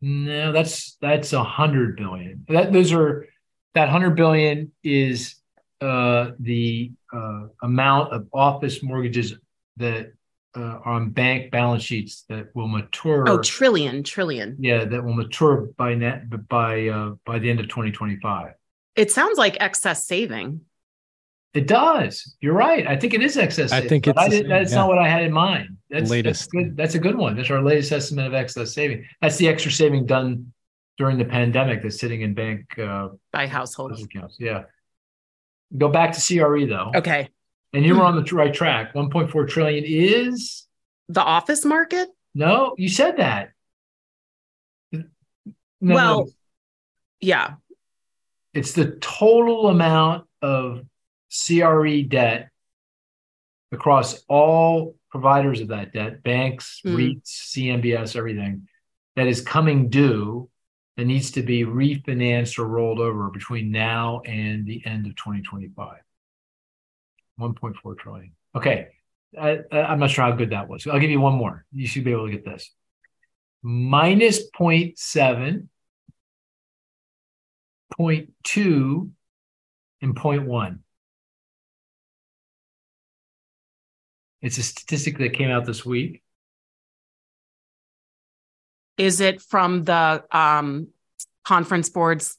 [0.00, 3.26] no that's that's a hundred billion that those are
[3.74, 5.36] that hundred billion is
[5.80, 9.34] uh, the uh, amount of office mortgages
[9.76, 10.12] that
[10.58, 13.28] uh, on bank balance sheets that will mature.
[13.28, 14.56] Oh, trillion, trillion.
[14.58, 18.54] Yeah, that will mature by net by uh, by the end of 2025.
[18.96, 20.62] It sounds like excess saving.
[21.54, 22.36] It does.
[22.40, 22.86] You're right.
[22.86, 23.72] I think it is excess.
[23.72, 24.18] I think it's.
[24.18, 24.78] I did, that's yeah.
[24.78, 25.76] not what I had in mind.
[25.88, 26.40] That's latest.
[26.40, 26.76] That's, good.
[26.76, 27.36] that's a good one.
[27.36, 29.06] That's our latest estimate of excess saving.
[29.22, 30.52] That's the extra saving done
[30.98, 34.36] during the pandemic that's sitting in bank uh, by households accounts.
[34.38, 34.64] Yeah.
[35.76, 36.92] Go back to CRE though.
[36.94, 37.28] Okay.
[37.72, 38.94] And you were on the right track.
[38.94, 40.66] 1.4 trillion is
[41.08, 42.08] the office market?
[42.34, 43.50] No, you said that.
[45.80, 46.30] No, well, no,
[47.20, 47.54] yeah.
[48.52, 50.82] it's the total amount of
[51.30, 52.50] CRE debt
[53.70, 56.96] across all providers of that debt, banks, Mm.
[56.96, 58.68] REITs, CMBS, everything
[59.14, 60.50] that is coming due
[60.96, 65.98] that needs to be refinanced or rolled over between now and the end of 2025.
[67.38, 68.32] 1.4 trillion.
[68.54, 68.88] Okay.
[69.38, 70.86] I, I'm not sure how good that was.
[70.86, 71.64] I'll give you one more.
[71.72, 72.72] You should be able to get this.
[73.62, 75.68] Minus 0.7,
[77.98, 79.10] 0.2,
[80.00, 80.78] and 0.1.
[84.40, 86.22] It's a statistic that came out this week.
[88.96, 90.88] Is it from the um,
[91.44, 92.36] conference board's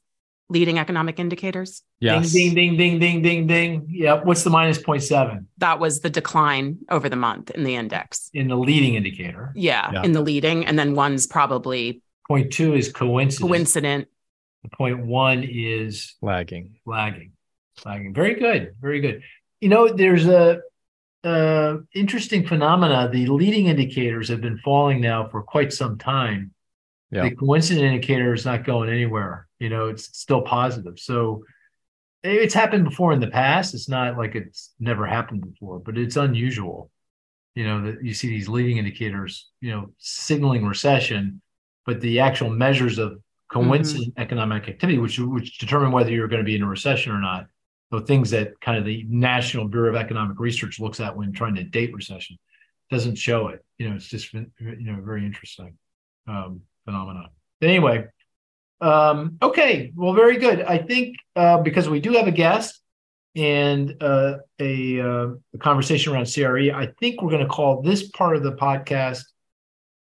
[0.49, 1.83] leading economic indicators?
[2.01, 2.31] Yes.
[2.31, 3.85] Ding, ding, ding, ding, ding, ding, ding.
[3.89, 4.23] Yeah.
[4.23, 8.29] What's the minus 0.7 That was the decline over the month in the index.
[8.33, 9.51] in the leading indicator?
[9.55, 10.03] Yeah, Yeah.
[10.03, 10.65] in the leading.
[10.65, 13.39] And then one's probably 0.2 is coincidence.
[13.39, 14.07] coincident.
[14.63, 16.75] The 0.1 is Lagging.
[16.85, 17.31] lagging
[17.85, 19.21] lagging very good very good
[19.61, 20.59] you know there's a
[21.23, 26.51] uh interesting phenomena the leading indicators have been falling now for quite some time
[27.09, 27.23] Yeah.
[27.29, 31.43] the coincident indicator is not going anywhere you know it's still positive so
[32.23, 33.73] it's happened before in the past.
[33.73, 36.91] It's not like it's never happened before but it's unusual.
[37.55, 41.41] You know that you see these leading indicators you know signaling recession
[41.85, 43.19] but the actual measures of
[43.51, 47.19] coincident economic activity which which determine whether you're going to be in a recession or
[47.19, 47.47] not
[47.91, 51.55] so things that kind of the national bureau of economic research looks at when trying
[51.55, 52.37] to date recession
[52.91, 53.63] doesn't show it.
[53.77, 55.75] You know it's just been you know very interesting
[56.27, 57.29] um phenomenon.
[57.59, 58.05] But anyway
[58.81, 62.79] um okay well very good i think uh because we do have a guest
[63.35, 66.71] and uh, a, uh, a conversation around CRE.
[66.71, 69.23] I think we're going to call this part of the podcast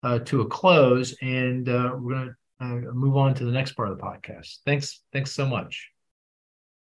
[0.01, 3.73] uh, to a close, and uh, we're going to uh, move on to the next
[3.73, 4.57] part of the podcast.
[4.65, 5.89] Thanks, thanks so much.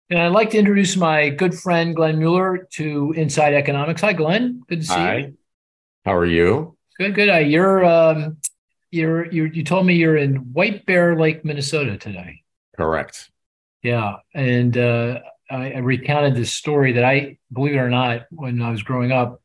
[0.09, 4.01] And I'd like to introduce my good friend Glenn Mueller to Inside Economics.
[4.01, 4.61] Hi, Glenn.
[4.67, 4.99] Good to see you.
[4.99, 5.33] Hi.
[6.05, 6.77] How are you?
[6.97, 7.29] Good, good.
[7.29, 8.37] Uh, you're um,
[8.91, 12.43] you're you you told me you're in White Bear Lake, Minnesota today.
[12.75, 13.29] Correct.
[13.83, 15.19] Yeah, and uh,
[15.49, 19.11] I, I recounted this story that I believe it or not, when I was growing
[19.11, 19.41] up,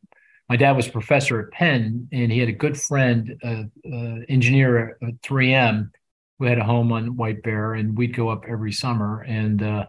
[0.48, 4.16] my dad was a professor at Penn, and he had a good friend, uh, uh,
[4.28, 5.90] engineer at 3M,
[6.38, 9.86] who had a home on White Bear, and we'd go up every summer, and, uh,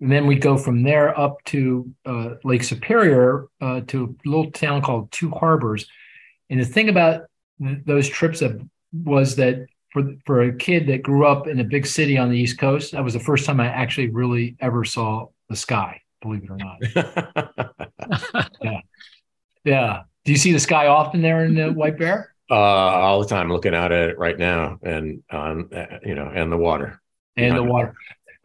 [0.00, 4.50] and then we'd go from there up to uh, Lake Superior uh, to a little
[4.50, 5.86] town called Two Harbors.
[6.50, 7.22] And the thing about
[7.62, 8.60] th- those trips that
[8.92, 12.38] was that for for a kid that grew up in a big city on the
[12.38, 16.00] East Coast, that was the first time I actually really ever saw the sky.
[16.22, 17.76] Believe it or not.
[18.62, 18.80] Yeah.
[19.64, 20.02] Yeah.
[20.24, 22.32] Do you see the sky often there in the White Bear?
[22.50, 26.30] uh, all the time, looking out at it right now, and on uh, you know,
[26.32, 27.00] and the water.
[27.36, 27.68] And the Yeah.
[27.68, 27.94] water.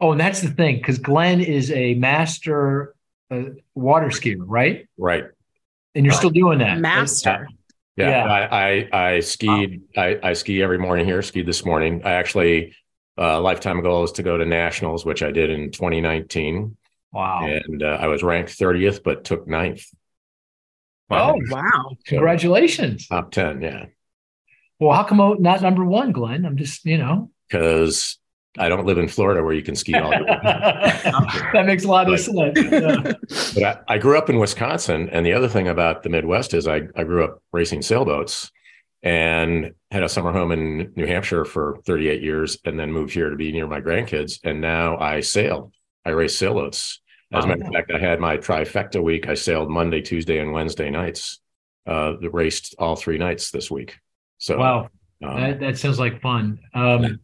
[0.00, 2.94] Oh, and that's the thing, because Glenn is a master
[3.30, 3.42] uh,
[3.74, 4.88] water skier, right?
[4.98, 5.24] Right.
[5.94, 6.78] And you're still doing that.
[6.80, 7.46] Master.
[7.96, 8.08] Yeah.
[8.08, 8.24] Yeah.
[8.24, 9.82] I, I I skied.
[9.96, 11.20] I, I ski every morning here.
[11.22, 12.02] Skied this morning.
[12.04, 12.74] I actually
[13.18, 16.76] uh, lifetime goal is to go to nationals, which I did in 2019,
[17.12, 17.46] Wow.
[17.46, 19.84] and uh, I was ranked 30th, but took ninth.
[21.10, 21.90] Oh, Wow.
[21.90, 23.08] So, Congratulations.
[23.08, 23.84] top 10, yeah.
[24.80, 26.46] Well, how come not number one, Glenn?
[26.46, 27.30] I'm just, you know.
[27.50, 28.18] Because
[28.58, 30.24] I don't live in Florida where you can ski all year.
[30.44, 32.58] that makes a lot of sense.
[32.58, 33.12] Yeah.
[33.54, 36.68] But I, I grew up in Wisconsin, and the other thing about the Midwest is
[36.68, 38.50] I, I grew up racing sailboats
[39.02, 43.30] and had a summer home in New Hampshire for 38 years, and then moved here
[43.30, 44.38] to be near my grandkids.
[44.44, 45.72] And now I sail.
[46.04, 47.00] I race sailboats.
[47.32, 49.26] As a matter of fact, I had my trifecta week.
[49.26, 51.40] I sailed Monday, Tuesday, and Wednesday nights.
[51.86, 53.98] Uh, raced all three nights this week.
[54.38, 54.90] So Wow.
[55.24, 56.60] um, That, that sounds like fun.
[56.74, 57.18] Um,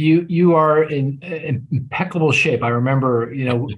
[0.00, 2.62] you you are in, in impeccable shape.
[2.62, 3.68] I remember, you know,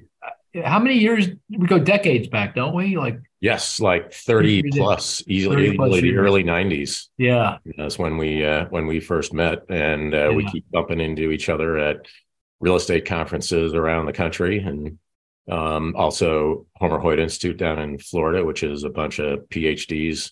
[0.65, 2.97] how many years we go decades back, don't we?
[2.97, 6.27] Like, yes, like 30 plus, easily, 30 plus easily the years.
[6.27, 7.07] early 90s.
[7.19, 11.31] yeah, That's when we uh, when we first met, and uh, we keep bumping into
[11.31, 12.07] each other at
[12.61, 14.99] real estate conferences around the country, and
[15.51, 20.31] um, also Homer Hoyt Institute down in Florida, which is a bunch of PhDs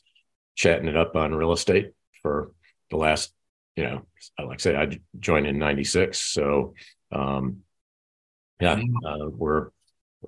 [0.55, 2.53] chatting it up on real estate for
[2.91, 3.33] the last,
[3.81, 4.03] you know,
[4.39, 6.75] like I say, I joined in '96, so
[7.11, 7.61] um,
[8.61, 9.71] yeah, uh, we're,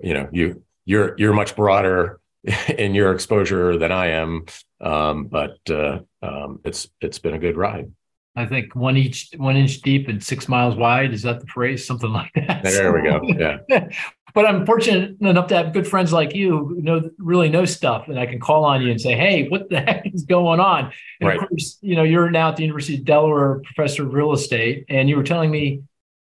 [0.01, 2.19] you know, you you're you're much broader
[2.77, 4.45] in your exposure than I am,
[4.81, 7.91] um, but uh, um, it's it's been a good ride.
[8.35, 11.13] I think one each one inch deep and six miles wide.
[11.13, 11.85] Is that the phrase?
[11.85, 12.63] Something like that.
[12.63, 13.21] There we go.
[13.69, 13.89] Yeah.
[14.33, 18.07] But I'm fortunate enough to have good friends like you who know really know stuff,
[18.07, 20.91] and I can call on you and say, "Hey, what the heck is going on?"
[21.19, 21.41] And Right.
[21.41, 24.85] of course, you know, you're now at the University of Delaware, professor of real estate,
[24.89, 25.81] and you were telling me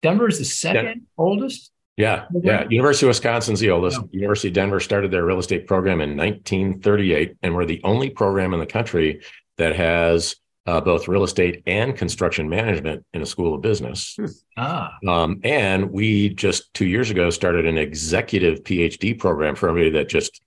[0.02, 1.72] Denver is the second oldest.
[1.96, 2.64] Yeah, yeah.
[2.70, 4.00] University of Wisconsin's the oldest.
[4.12, 8.54] University of Denver started their real estate program in 1938, and we're the only program
[8.54, 9.20] in the country
[9.56, 14.16] that has uh, both real estate and construction management in a school of business.
[14.56, 19.92] Ah, Um, and we just two years ago started an executive PhD program for everybody
[19.98, 20.42] that just,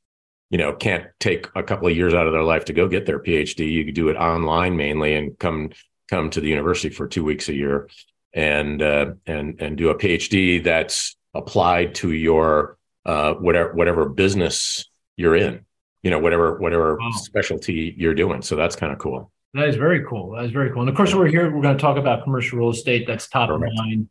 [0.51, 3.05] you know, can't take a couple of years out of their life to go get
[3.05, 3.71] their PhD.
[3.71, 5.71] You could do it online mainly and come
[6.09, 7.87] come to the university for two weeks a year
[8.33, 14.85] and uh, and and do a PhD that's applied to your uh, whatever whatever business
[15.15, 15.65] you're in.
[16.03, 17.09] You know, whatever whatever Wow.
[17.11, 18.41] specialty you're doing.
[18.41, 19.31] So that's kind of cool.
[19.53, 20.31] That is very cool.
[20.35, 20.81] That is very cool.
[20.81, 21.53] And of course, we're here.
[21.53, 23.05] We're going to talk about commercial real estate.
[23.07, 24.07] That's top of mind.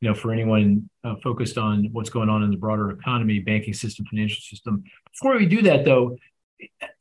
[0.00, 3.72] You know, for anyone uh, focused on what's going on in the broader economy, banking
[3.72, 4.82] system, financial system.
[5.12, 6.16] Before we do that, though,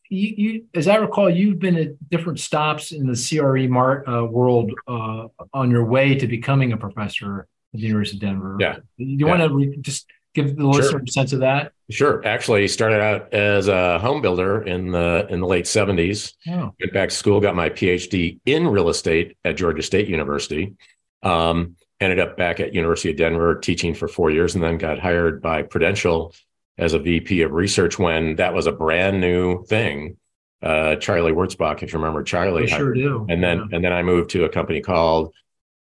[0.07, 4.25] you, you as I recall, you've been at different stops in the CRE mart uh,
[4.25, 8.57] world uh, on your way to becoming a professor at the University of Denver.
[8.59, 8.75] Yeah.
[8.97, 9.37] Do you Yeah.
[9.37, 11.73] want to re- just give the listener a sense of that?
[11.89, 12.25] Sure.
[12.25, 16.33] Actually, started out as a home builder in the in the late 70s.
[16.47, 20.73] Oh, went back to school, got my PhD in real estate at Georgia State University.
[21.23, 24.99] Um, ended up back at University of Denver teaching for four years, and then got
[24.99, 26.33] hired by Prudential
[26.77, 30.17] as a VP of research when that was a brand new thing.
[30.63, 33.25] Uh, Charlie Wurtzebach, if you remember Charlie, I sure do.
[33.29, 35.33] and then and then I moved to a company called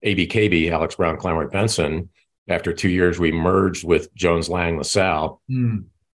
[0.05, 2.09] ABKB, Alex Brown Kleinwort Benson.
[2.51, 5.41] After two years, we merged with Jones Lang LaSalle.
[5.49, 5.77] Hmm.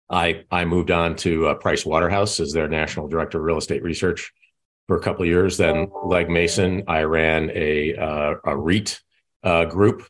[0.10, 3.84] I I moved on to uh, Price Waterhouse as their national director of real estate
[3.84, 4.34] research
[4.88, 5.58] for a couple of years.
[5.58, 9.00] Then Legg Mason, I ran a uh, a REIT
[9.44, 10.08] uh, group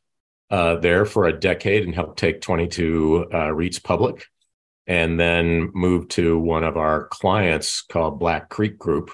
[0.49, 4.25] uh, there for a decade and helped take 22 uh, REITs public,
[4.87, 9.11] and then moved to one of our clients called Black Creek Group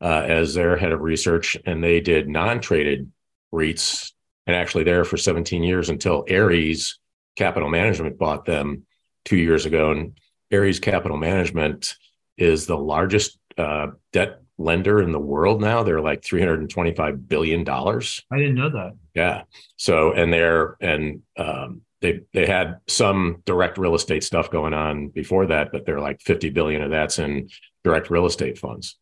[0.00, 3.10] uh, as their head of research, and they did non-traded
[3.52, 4.12] REITs
[4.50, 6.98] and actually there for 17 years until Ares
[7.36, 8.84] Capital Management bought them
[9.24, 9.92] two years ago.
[9.92, 10.18] And
[10.52, 11.94] Ares Capital Management
[12.36, 15.84] is the largest uh, debt lender in the world now.
[15.84, 17.68] They're like $325 billion.
[17.68, 18.96] I didn't know that.
[19.14, 19.42] Yeah.
[19.76, 25.10] So, and they're, and um, they, they had some direct real estate stuff going on
[25.10, 27.50] before that, but they're like 50 billion of that's in
[27.84, 28.96] direct real estate funds.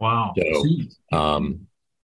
[0.00, 0.32] Wow.
[0.34, 0.64] So,
[1.12, 1.67] um,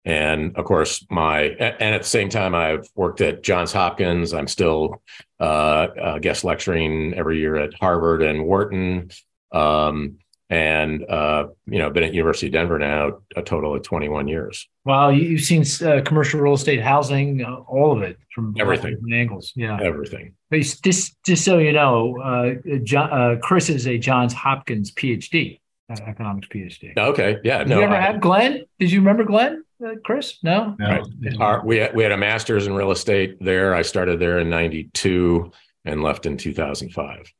[0.09, 4.33] and of course, my and at the same time, I've worked at Johns Hopkins.
[4.33, 5.01] I'm still
[5.39, 9.09] uh, uh, guest lecturing every year at Harvard and Wharton,
[9.51, 10.17] um,
[10.49, 14.67] and uh, you know, been at University of Denver now a total of 21 years.
[14.85, 18.97] Wow, you, you've seen uh, commercial real estate, housing, uh, all of it from Everything.
[19.13, 19.53] angles.
[19.55, 19.77] Yeah.
[19.81, 20.33] Everything.
[20.49, 25.59] But just just so you know, uh, John, uh, Cris is a Johns Hopkins PhD,
[25.89, 26.97] economics PhD.
[26.97, 27.37] Okay.
[27.43, 27.59] Yeah.
[27.59, 27.77] Did No.
[27.77, 28.63] you ever I- have Glenn?
[28.79, 29.63] Did you remember Glenn,
[30.03, 30.37] Cris?
[30.43, 30.75] No.
[30.79, 31.03] Right.
[31.39, 33.73] Our, we had, we had a master's in real estate there.
[33.73, 35.51] I started there in '92
[35.85, 37.33] and left in 2005.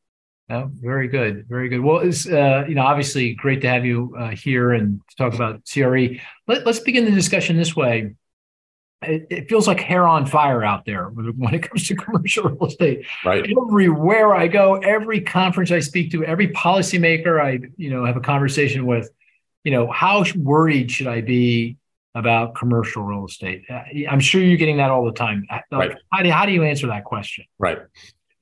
[0.49, 1.81] No, very good, very good.
[1.81, 5.33] Well, it's uh, you know obviously great to have you uh, here and to talk
[5.33, 6.19] about CRE.
[6.47, 8.15] Let, let's begin the discussion this way.
[9.01, 12.49] It, it feels like hair on fire out there when when it comes to commercial
[12.49, 13.05] real estate.
[13.23, 13.45] Right.
[13.49, 18.21] Everywhere I go, every conference I speak to, every policymaker I you know have a
[18.21, 19.09] conversation with,
[19.63, 21.77] you know, how worried should I be
[22.15, 23.63] about commercial real estate?
[23.69, 25.45] Uh, I'm sure you're getting that all the time.
[25.49, 25.97] Like, Right.
[26.11, 27.45] How do how do you answer that question?
[27.57, 27.79] Right.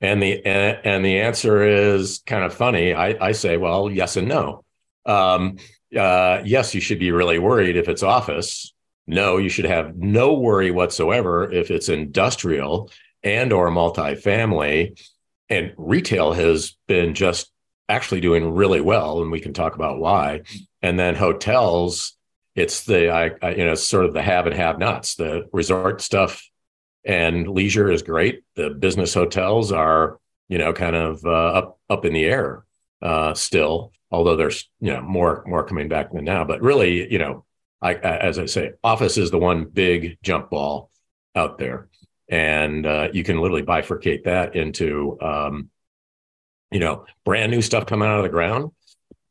[0.00, 2.94] And the and, and the answer is kind of funny.
[2.94, 4.64] I, I say, well, yes and no.
[5.06, 5.56] Um,
[5.96, 8.72] uh, yes, you should be really worried if it's office.
[9.06, 12.90] No, you should have no worry whatsoever if it's industrial
[13.22, 15.02] and or multifamily.
[15.48, 17.50] And retail has been just
[17.88, 20.42] actually doing really well, and we can talk about why.
[20.82, 22.17] And then hotels,
[22.58, 25.14] it's the I, I you know sort of the have and have nots.
[25.14, 26.48] The resort stuff
[27.04, 28.42] and leisure is great.
[28.56, 32.64] The business hotels are, you know, kind of uh, up up in the air
[33.00, 36.44] uh, still, although there's you know more more coming back than now.
[36.44, 37.44] But really, you know,
[37.80, 40.90] I, I as I say, office is the one big jump ball
[41.36, 41.88] out there,
[42.28, 45.70] and uh, you can literally bifurcate that into, um,
[46.72, 48.72] you know, brand new stuff coming out of the ground,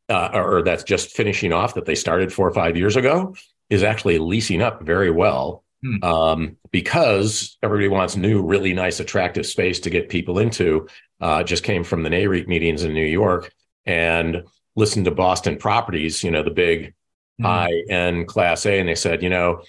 [0.10, 3.36] uh, or, that's just finishing off that they started four or five years ago
[3.70, 6.04] is actually leasing up very well Hmm.
[6.04, 10.88] um, because everybody wants new, really nice, attractive space to get people into.
[11.22, 13.54] Uh, just came from the NAREIT meetings in New York
[13.86, 14.44] and
[14.76, 16.94] listened to Boston Properties, you know, the big
[17.38, 17.46] Hmm.
[17.46, 19.62] high end Class A, and they said, you know,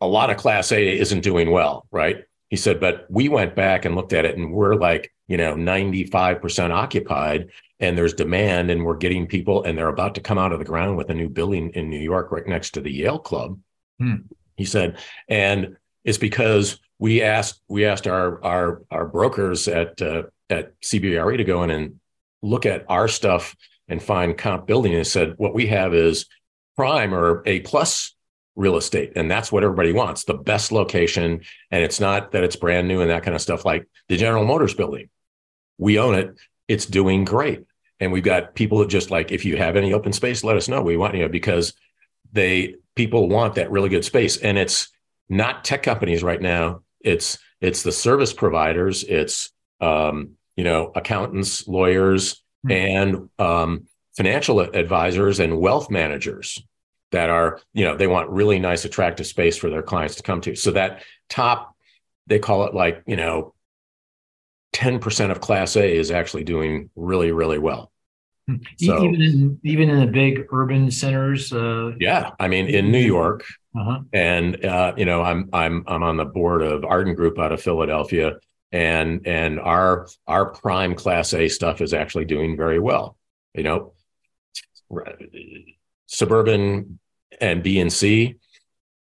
[0.00, 2.24] a lot of Class A isn't doing well, right?
[2.50, 5.54] He said, but we went back and looked at it and we're like, you know,
[5.54, 7.48] 95% occupied
[7.78, 10.64] and there's demand and we're getting people and they're about to come out of the
[10.64, 13.58] ground with a new building in New York right next to the Yale Club.
[13.98, 14.16] Hmm.
[14.56, 14.98] He said,
[15.28, 21.36] and it's because we asked we asked our our our brokers at uh, at CBRE
[21.36, 22.00] to go in and
[22.42, 23.56] look at our stuff
[23.88, 26.26] and find comp building and said what we have is
[26.76, 28.14] prime or a plus
[28.60, 31.40] real estate and that's what everybody wants the best location.
[31.70, 34.44] And it's not that it's brand new and that kind of stuff like the general
[34.44, 35.08] motors building.
[35.78, 36.38] We own it.
[36.68, 37.64] It's doing great.
[38.00, 40.68] And we've got people that just like if you have any open space let us
[40.68, 40.82] know.
[40.82, 41.72] We want you know because
[42.32, 44.36] they people want that really good space.
[44.36, 44.90] And it's
[45.28, 46.82] not tech companies right now.
[47.00, 49.04] It's it's the service providers.
[49.04, 52.72] It's um, you know accountants lawyers mm-hmm.
[52.72, 53.86] and um,
[54.16, 56.62] financial advisors and wealth managers
[57.12, 60.40] that are you know they want really nice attractive space for their clients to come
[60.40, 61.74] to so that top
[62.26, 63.54] they call it like you know
[64.72, 67.90] 10% of class a is actually doing really really well
[68.46, 68.56] hmm.
[68.78, 72.98] so, even in even in the big urban centers uh, yeah i mean in new
[72.98, 73.44] york
[73.76, 74.00] uh-huh.
[74.12, 77.60] and uh, you know i'm i'm i'm on the board of arden group out of
[77.60, 78.36] philadelphia
[78.72, 83.16] and and our our prime class a stuff is actually doing very well
[83.54, 83.92] you know
[86.06, 86.99] suburban
[87.40, 88.36] and b and c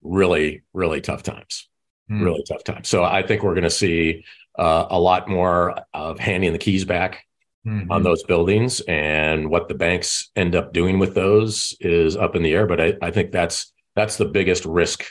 [0.03, 1.69] really really tough times
[2.11, 2.23] mm.
[2.23, 4.25] really tough times so i think we're going to see
[4.59, 7.25] uh, a lot more of handing the keys back
[7.67, 7.91] mm-hmm.
[7.93, 12.43] on those buildings and what the banks end up doing with those is up in
[12.43, 15.05] the air but i, I think that's that's the biggest risk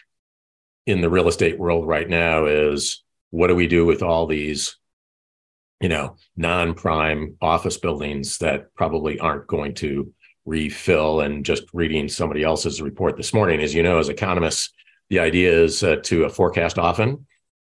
[0.85, 4.77] in the real estate world right now is what do we do with all these
[5.81, 10.13] you know non-prime office buildings that probably aren't going to
[10.47, 14.71] refill and just reading somebody else's report this morning as you know as economists
[15.09, 17.25] the idea is uh, to uh, forecast often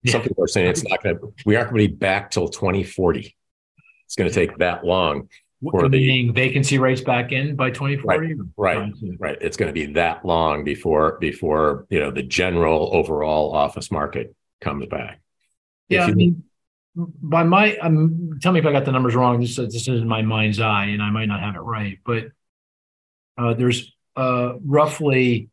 [0.03, 0.11] yeah.
[0.11, 2.47] some people are saying it's not going to we aren't going to be back till
[2.47, 3.35] 2040
[4.05, 5.27] it's going to take that long
[5.71, 9.37] for the vacancy rates back in by 2040 right right, right.
[9.41, 14.35] it's going to be that long before before you know the general overall office market
[14.61, 15.19] comes back
[15.89, 16.43] yeah, I mean,
[16.95, 19.39] by my, um, tell me if I got the numbers wrong.
[19.39, 22.25] This, this is in my mind's eye, and I might not have it right, but
[23.37, 25.49] uh, there's uh, roughly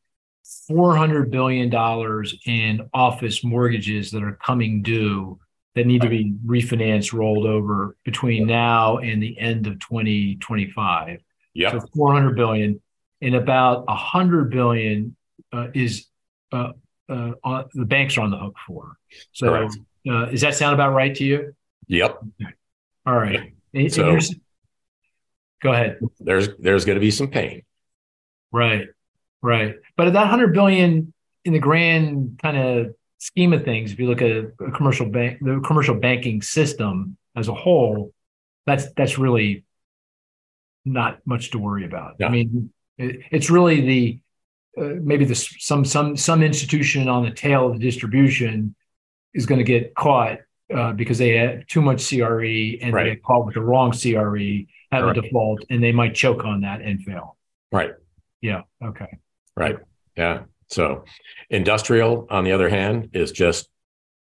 [0.67, 5.39] four hundred billion dollars in office mortgages that are coming due
[5.75, 11.19] that need to be refinanced, rolled over between now and the end of 2025.
[11.53, 12.81] Yeah, so 400 billion,
[13.21, 15.17] and about 100 billion
[15.53, 16.07] uh, is
[16.53, 16.73] uh,
[17.09, 18.97] uh, on, the banks are on the hook for.
[19.33, 19.49] So.
[19.49, 19.77] Correct
[20.09, 21.55] uh, does that sound about right to you?
[21.89, 22.19] Yep.
[23.07, 23.55] All right.
[23.73, 24.23] And, so, and
[25.63, 25.99] go ahead.
[26.21, 27.63] There's there's going to be some pain.
[28.55, 28.87] Right.
[29.43, 29.75] Right.
[29.97, 31.13] But that hundred billion
[31.45, 35.39] in the grand kind of scheme of things, if you look at a commercial bank,
[35.41, 38.15] the commercial banking system as a whole,
[38.65, 39.65] that's that's really
[40.85, 42.15] not much to worry about.
[42.21, 42.29] Yeah.
[42.29, 44.21] I mean, it, it's really the
[44.81, 48.77] uh, maybe the some some some institution on the tail of the distribution
[49.35, 50.39] is going to get caught
[50.73, 53.03] uh, because they had too much CRE and right.
[53.03, 55.19] they get caught with the wrong CRE, have right.
[55.19, 57.37] a default, and they might choke on that and fail.
[57.73, 57.95] Right.
[58.45, 58.61] Yeah.
[58.85, 59.09] Okay.
[59.57, 59.79] Right.
[60.19, 60.43] Yeah.
[60.69, 61.05] So,
[61.49, 63.71] industrial, on the other hand, is just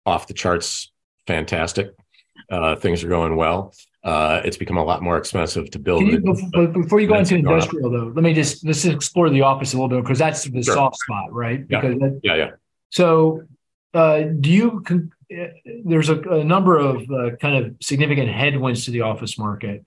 [0.06, 0.92] off the charts,
[1.26, 1.88] fantastic.
[2.48, 3.74] Uh, things are going well.
[4.04, 6.06] Uh, it's become a lot more expensive to build.
[6.06, 9.72] You, before, before you go into industrial, though, let me just let's explore the office
[9.72, 10.74] a little bit because that's the sure.
[10.74, 11.66] soft spot, right?
[11.66, 11.98] Because yeah.
[11.98, 12.50] That, yeah, yeah.
[12.90, 13.42] So
[13.94, 14.84] uh, do you
[15.32, 15.46] uh,
[15.84, 19.84] there's a, a, number of uh, kind of significant headwinds to the office market.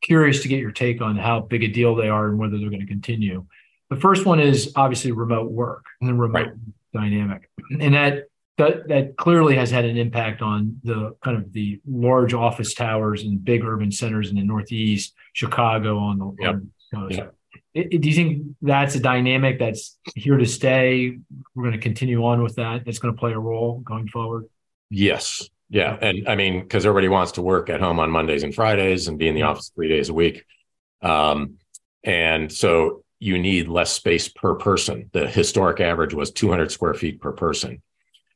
[0.00, 2.70] Curious to get your take on how big a deal they are and whether they're
[2.70, 3.46] going to continue.
[3.90, 6.52] The first one is obviously remote work and the remote right.
[6.92, 7.48] dynamic,
[7.80, 8.24] and that,
[8.58, 13.22] that that clearly has had an impact on the kind of the large office towers
[13.22, 16.56] and big urban centers in the Northeast, Chicago on the, yep.
[16.92, 17.16] coast.
[17.16, 17.34] Yep
[17.74, 21.18] do you think that's a dynamic that's here to stay?
[21.54, 22.84] We're going to continue on with that.
[22.84, 24.46] That's going to play a role going forward.
[24.90, 25.48] Yes.
[25.74, 25.98] Yeah.
[26.00, 29.18] And I mean, because everybody wants to work at home on Mondays and Fridays and
[29.18, 30.44] be in the office three days a week.
[31.02, 31.58] Um,
[32.04, 35.10] and so you need less space per person.
[35.12, 37.82] The historic average was 200 square feet per person.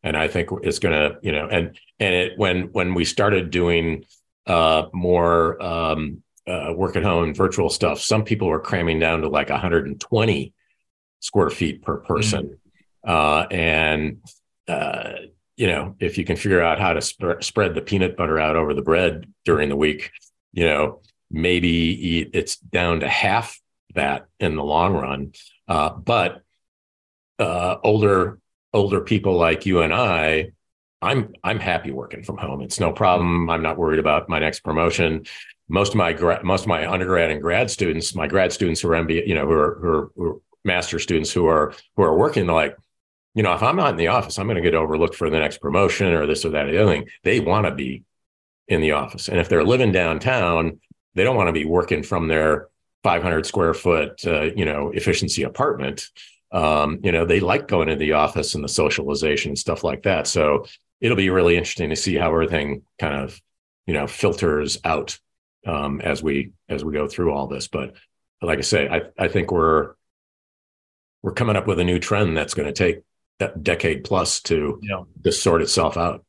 [0.02, 3.50] And I think it's going to, you know, and, and it, when, when we started
[3.52, 4.04] doing
[4.48, 9.28] uh, more um, uh, work at home virtual stuff, some people were cramming down to
[9.28, 10.52] like 120
[11.20, 12.58] square feet per person.
[13.06, 13.08] Mm.
[13.08, 14.22] Uh, and,
[14.66, 15.12] uh,
[15.58, 18.56] you know, if you can figure out how to sp- spread the peanut butter out
[18.56, 20.12] over the bread during the week,
[20.52, 21.00] you know,
[21.30, 23.60] maybe eat, it's down to half
[23.94, 25.32] that in the long run.
[25.66, 26.42] Uh, but
[27.38, 28.38] uh, older
[28.72, 30.52] older people like you and I
[31.02, 32.62] I'm I'm happy working from home.
[32.62, 33.50] It's no problem.
[33.50, 35.24] I'm not worried about my next promotion.
[35.68, 38.88] Most of my gra- most of my undergrad and grad students, my grad students who
[38.90, 42.02] are MBA, you know, who are, who are, who are master students who are who
[42.02, 42.76] are working, like,
[43.38, 45.38] you know, if I'm not in the office, I'm going to get overlooked for the
[45.38, 47.08] next promotion or this or that or the other thing.
[47.22, 48.02] They want to be
[48.66, 50.80] in the office, and if they're living downtown,
[51.14, 52.66] they don't want to be working from their
[53.04, 56.08] 500 square foot, uh, you know, efficiency apartment.
[56.50, 60.02] Um, you know, they like going to the office and the socialization and stuff like
[60.02, 60.26] that.
[60.26, 60.66] So
[61.00, 63.40] it'll be really interesting to see how everything kind of
[63.86, 65.16] you know filters out
[65.64, 67.68] um, as we as we go through all this.
[67.68, 67.94] But
[68.42, 69.94] like I say, I I think we're
[71.22, 73.04] we're coming up with a new trend that's going to take
[73.38, 75.02] that decade plus to yeah.
[75.24, 76.24] to sort itself out.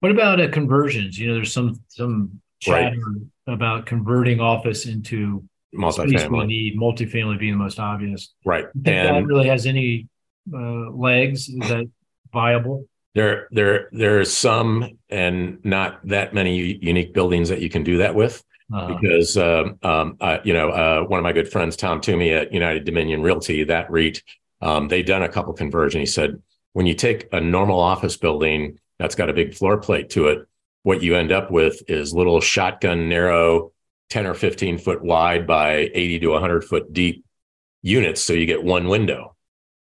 [0.00, 1.18] What about uh, conversions?
[1.18, 3.54] You know, there's some some chatter right.
[3.54, 5.44] about converting office into
[5.74, 6.30] multifamily.
[6.30, 8.32] We need multifamily being the most obvious.
[8.44, 10.08] Right, and that really has any
[10.52, 11.48] uh, legs?
[11.48, 11.90] Is that
[12.32, 12.86] viable?
[13.14, 18.14] There, there, there's some, and not that many unique buildings that you can do that
[18.14, 18.94] with, uh-huh.
[18.94, 22.52] because um, um, uh, you know uh, one of my good friends, Tom Toomey at
[22.52, 24.22] United Dominion Realty, that REIT,
[24.60, 26.00] um, they've done a couple conversion.
[26.00, 26.42] He said
[26.76, 30.46] when you take a normal office building that's got a big floor plate to it,
[30.82, 33.72] what you end up with is little shotgun narrow,
[34.10, 37.24] ten or fifteen foot wide by eighty to hundred foot deep
[37.80, 39.34] units, so you get one window,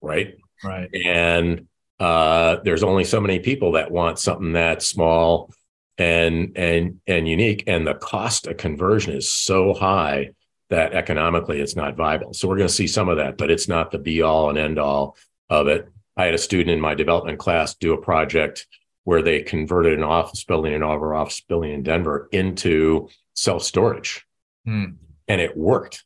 [0.01, 0.39] right?
[0.65, 1.67] Right, and
[1.99, 5.53] uh, there's only so many people that want something that small
[5.99, 7.65] and and and unique.
[7.67, 10.31] And the cost of conversion is so high
[10.71, 12.33] that economically it's not viable.
[12.33, 14.57] So we're going to see some of that but it's not the be all and
[14.57, 15.19] end all
[15.51, 15.87] of it
[16.21, 18.67] i had a student in my development class do a project
[19.05, 24.27] where they converted an office building an over office building in denver into self storage
[24.65, 24.85] hmm.
[25.29, 26.05] and it worked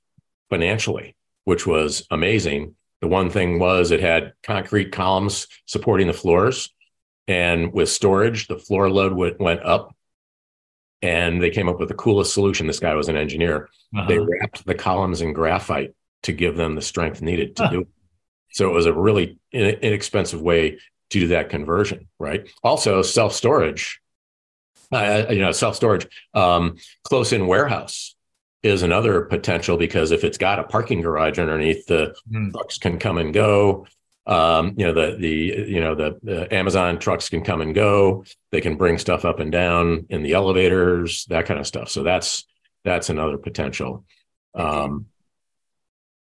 [0.48, 6.70] financially which was amazing the one thing was it had concrete columns supporting the floors.
[7.28, 9.94] And with storage, the floor load went, went up.
[11.02, 12.66] And they came up with the coolest solution.
[12.66, 13.68] This guy was an engineer.
[13.94, 14.08] Uh-huh.
[14.08, 15.92] They wrapped the columns in graphite
[16.22, 17.88] to give them the strength needed to do it.
[18.54, 20.78] So it was a really inexpensive way to
[21.10, 22.48] do that conversion, right?
[22.62, 24.00] Also, self storage,
[24.92, 28.14] uh, you know, self storage, um, close in warehouse
[28.62, 32.52] is another potential because if it's got a parking garage underneath, the mm.
[32.52, 33.86] trucks can come and go.
[34.26, 35.34] Um, you know the the
[35.68, 38.24] you know the, the, Amazon trucks can come and go.
[38.52, 41.90] They can bring stuff up and down in the elevators, that kind of stuff.
[41.90, 42.46] So that's
[42.84, 44.06] that's another potential.
[44.54, 45.06] Um,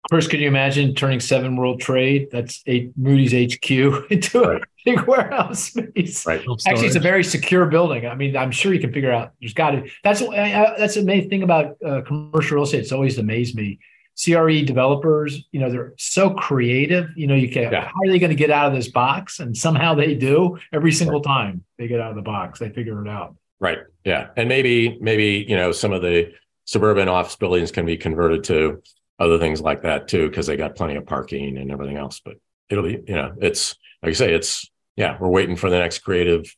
[0.09, 3.71] First, can you imagine turning Seven World Trade, that's eight, Moody's HQ,
[4.11, 4.61] into right.
[4.61, 6.25] a big warehouse space?
[6.25, 6.45] Right.
[6.67, 8.05] Actually, it's a very secure building.
[8.05, 9.31] I mean, I'm sure you can figure out.
[9.39, 9.89] There's got to.
[10.03, 12.81] That's that's the main thing about uh, commercial real estate.
[12.81, 13.79] It's always amazed me.
[14.21, 17.09] CRE developers, you know, they're so creative.
[17.15, 17.71] You know, you can.
[17.71, 17.85] Yeah.
[17.85, 19.39] How are they going to get out of this box?
[19.39, 21.25] And somehow they do every single right.
[21.25, 22.59] time they get out of the box.
[22.59, 23.35] They figure it out.
[23.59, 23.79] Right.
[24.03, 24.29] Yeah.
[24.35, 26.33] And maybe maybe you know some of the
[26.65, 28.83] suburban office buildings can be converted to
[29.19, 32.21] other things like that too, because they got plenty of parking and everything else.
[32.23, 32.35] But
[32.69, 35.99] it'll be, you know, it's like I say, it's yeah, we're waiting for the next
[35.99, 36.55] creative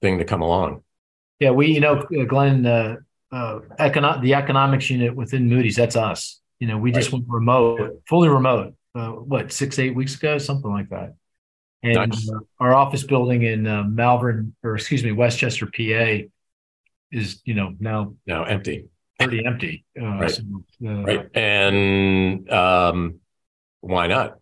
[0.00, 0.82] thing to come along.
[1.40, 2.96] Yeah, we, you know, Glenn, uh,
[3.32, 6.40] uh, econo- the economics unit within Moody's, that's us.
[6.60, 7.00] You know, we right.
[7.00, 8.74] just went remote, fully remote.
[8.94, 11.14] Uh, what six, eight weeks ago, something like that.
[11.82, 12.28] And nice.
[12.28, 16.28] uh, our office building in uh, Malvern, or excuse me, West Chester, PA,
[17.10, 18.86] is you know now now empty
[19.28, 19.84] pretty empty.
[20.00, 20.30] Uh, right.
[20.30, 20.42] So,
[20.86, 21.28] uh, right.
[21.34, 23.20] And um,
[23.80, 24.38] why not?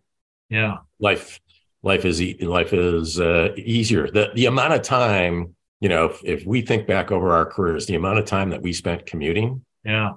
[0.49, 0.77] Yeah.
[0.99, 1.39] Life,
[1.83, 4.09] life is life is uh, easier.
[4.09, 7.85] The the amount of time, you know, if, if we think back over our careers,
[7.85, 9.65] the amount of time that we spent commuting.
[9.83, 10.13] Yeah.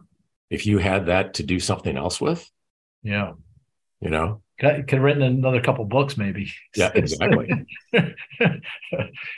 [0.51, 2.49] If you had that to do something else with.
[3.03, 3.33] Yeah.
[4.01, 6.51] You know, could, could have written another couple books, maybe.
[6.77, 7.51] Yeah, exactly.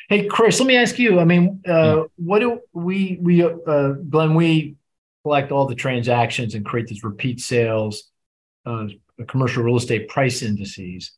[0.09, 1.21] hey, Cris, let me ask you.
[1.21, 2.03] I mean, uh, yeah.
[2.17, 4.35] what do we we uh, Glenn?
[4.35, 4.77] We
[5.27, 8.13] collect all the transactions and create these repeat sales,
[8.65, 8.87] uh,
[9.27, 11.11] commercial real estate price indices,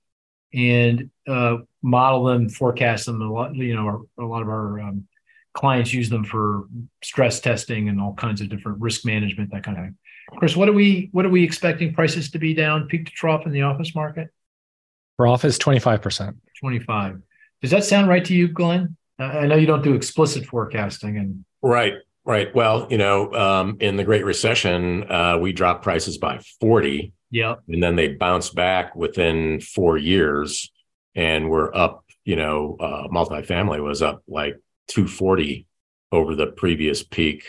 [0.54, 3.20] and uh, model them, forecast them.
[3.20, 5.06] A lot, you know, our, a lot of our um,
[5.52, 6.64] clients use them for
[7.04, 9.96] stress testing and all kinds of different risk management, that kind of thing.
[10.38, 13.44] Cris, what are we what are we expecting prices to be down peak to trough
[13.44, 14.28] in the office market?
[15.18, 16.38] For office, twenty five percent.
[16.58, 17.20] Twenty five.
[17.60, 18.96] Does that sound right to you, Glenn?
[19.18, 21.92] I know you don't do explicit forecasting and right.
[22.28, 22.54] Right.
[22.54, 27.14] Well, you know, um, in the Great Recession, uh, we dropped prices by 40.
[27.30, 27.54] Yeah.
[27.68, 30.70] And then they bounced back within four years
[31.14, 35.66] and we're up, you know, uh, multifamily was up like 240
[36.12, 37.44] over the previous peak.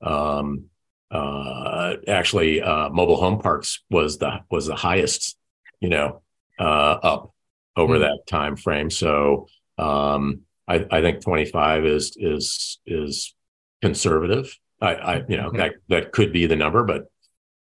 [0.00, 0.70] Um,
[1.10, 5.36] uh, actually, uh, mobile home parks was the was the highest,
[5.80, 6.22] you know,
[6.58, 7.34] uh, up
[7.76, 8.04] over mm-hmm.
[8.04, 8.88] that time frame.
[8.88, 13.34] So, um, I, I think 25 is is is
[13.82, 14.56] conservative.
[14.80, 15.58] I, I you know okay.
[15.58, 17.06] that that could be the number, but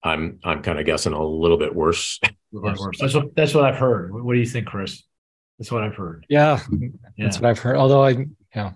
[0.03, 2.21] I'm I'm kind of guessing a little bit worse.
[2.53, 4.13] That's what that's what I've heard.
[4.13, 5.03] What do you think, Cris?
[5.59, 6.27] That's what I've heard.
[6.29, 6.89] Yeah, yeah.
[7.19, 7.77] that's what I've heard.
[7.77, 8.73] Although I, yeah,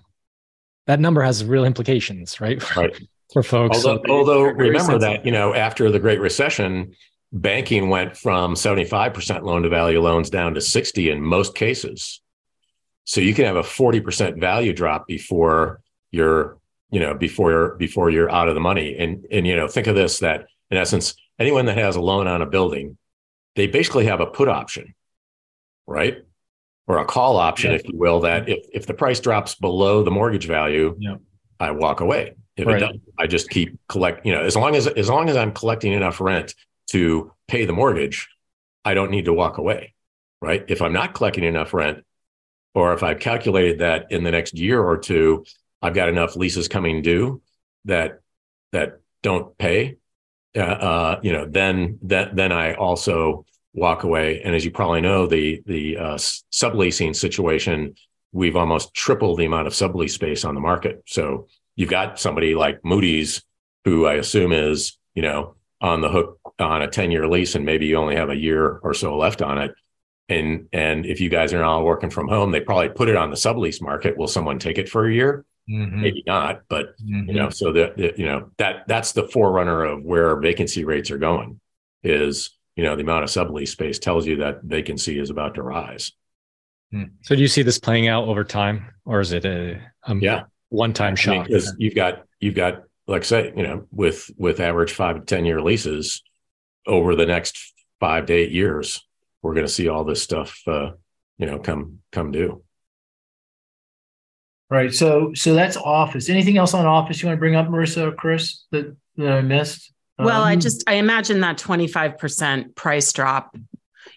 [0.87, 2.63] that number has real implications, right?
[2.77, 2.97] Right.
[3.33, 3.85] For folks.
[3.85, 6.95] Although, although remember that you know after the Great Recession,
[7.33, 12.21] banking went from 75% loan to value loans down to 60 in most cases.
[13.05, 15.81] So you can have a 40% value drop before
[16.11, 16.59] you're,
[16.91, 18.97] you know, before you're before you're out of the money.
[18.99, 22.27] And and you know, think of this that in essence, anyone that has a loan
[22.27, 22.97] on a building,
[23.55, 24.95] they basically have a put option,
[25.87, 26.19] right?
[26.87, 27.77] or a call option, yeah.
[27.77, 31.17] if you will, that if, if the price drops below the mortgage value, yeah.
[31.59, 32.35] I walk away.
[32.57, 32.77] If right.
[32.77, 35.53] it doesn't, I just keep collect, you know, as long as as long as I'm
[35.53, 36.55] collecting enough rent
[36.91, 38.29] to pay the mortgage,
[38.85, 39.95] I don't need to walk away.
[40.41, 40.65] Right.
[40.69, 42.05] If I'm not collecting enough rent,
[42.75, 45.45] or if I've calculated that in the next year or two,
[45.83, 47.43] I've got enough leases coming due
[47.85, 48.21] that
[48.73, 49.97] that don't pay,
[50.57, 54.41] uh, uh, you know, then that then I also walk away.
[54.43, 56.15] And as you probably know, the the uh,
[56.53, 57.95] subleasing situation,
[58.33, 61.03] we've almost tripled the amount of sublease space on the market.
[61.07, 63.43] So you've got somebody like Moody's,
[63.85, 67.65] who I assume is you know on the hook on a ten year lease, and
[67.65, 69.73] maybe you only have a year or so left on it.
[70.29, 73.31] And and if you guys are all working from home, they probably put it on
[73.31, 74.17] the sublease market.
[74.17, 75.45] Will someone take it for a year?
[75.69, 76.01] Mm-hmm.
[76.01, 77.29] Maybe not, but mm-hmm.
[77.29, 81.19] you know, so that you know that that's the forerunner of where vacancy rates are
[81.19, 81.61] going.
[82.05, 85.63] Is you know the amount of sublease space tells you that vacancy is about to
[85.63, 86.13] rise.
[86.93, 87.05] Hmm.
[87.23, 90.45] So do you see this playing out over time, or is it a, a yeah
[90.69, 91.47] one time shock?
[91.47, 95.23] Because you've got you've got like I say you know with with average five to
[95.23, 96.23] ten year leases
[96.87, 99.05] over the next five to eight years,
[99.43, 100.93] we're going to see all this stuff uh,
[101.39, 102.63] you know come come due.
[104.69, 104.93] Right.
[104.93, 106.29] So so that's office.
[106.29, 109.41] Anything else on office you want to bring up, Marisa or Cris, that, that I
[109.41, 109.93] missed?
[110.19, 113.57] Well, um, I just I imagine that 25% price drop,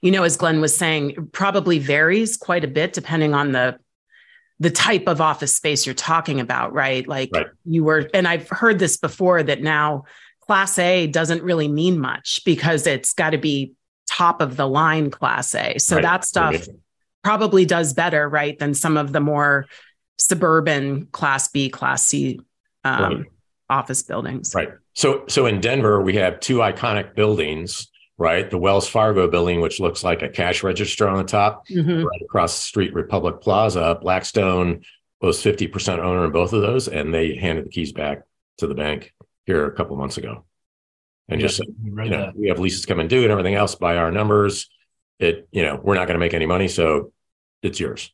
[0.02, 3.78] you know, as Glenn was saying, probably varies quite a bit depending on the
[4.60, 7.08] the type of office space you're talking about, right?
[7.08, 7.48] Like right.
[7.66, 10.04] you were, and I've heard this before that now
[10.42, 13.74] class A doesn't really mean much because it's got to be
[14.10, 15.78] top of the line class A.
[15.78, 16.02] So right.
[16.02, 16.68] that stuff
[17.24, 19.66] probably does better, right, than some of the more
[20.20, 22.40] suburban class B, class C
[22.84, 23.26] um, right.
[23.70, 24.54] office buildings.
[24.54, 24.70] Right.
[24.94, 28.50] So, so in Denver, we have two iconic buildings, right?
[28.50, 32.04] The Wells Fargo building, which looks like a cash register on the top, mm-hmm.
[32.04, 33.98] right across the street, Republic Plaza.
[34.02, 34.84] Blackstone
[35.22, 38.24] was 50% owner in both of those, and they handed the keys back
[38.58, 39.14] to the bank
[39.46, 40.46] here a couple months ago.
[41.30, 42.36] And yeah, just, you know, that.
[42.36, 44.70] we have leases coming due and everything else by our numbers.
[45.20, 46.68] It, you know, we're not going to make any money.
[46.68, 47.14] So
[47.62, 48.12] it's yours.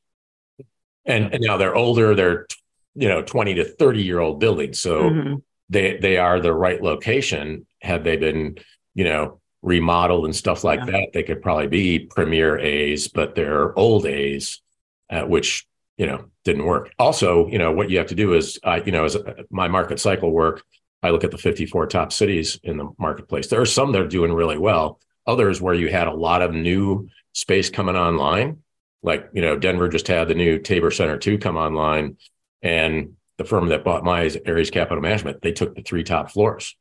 [1.05, 2.47] And, and now they're older, they're,
[2.95, 4.79] you know, 20 to 30 year old buildings.
[4.79, 5.35] So, mm-hmm
[5.69, 7.65] they they are the right location.
[7.81, 8.57] Had they been,
[8.93, 10.91] you know, remodeled and stuff like yeah.
[10.91, 14.61] that, they could probably be premier A's, but they're old A's,
[15.09, 16.91] uh, which you know didn't work.
[16.99, 19.17] Also, you know what you have to do is, uh, you know, as
[19.49, 20.63] my market cycle work,
[21.01, 23.47] I look at the 54 top cities in the marketplace.
[23.47, 24.99] There are some that are doing really well.
[25.27, 28.61] Others where you had a lot of new space coming online,
[29.05, 32.17] like you know Denver just had the new Tabor Center two come online,
[32.61, 36.75] and the firm that bought my Ares Capital Management, they took the three top floors,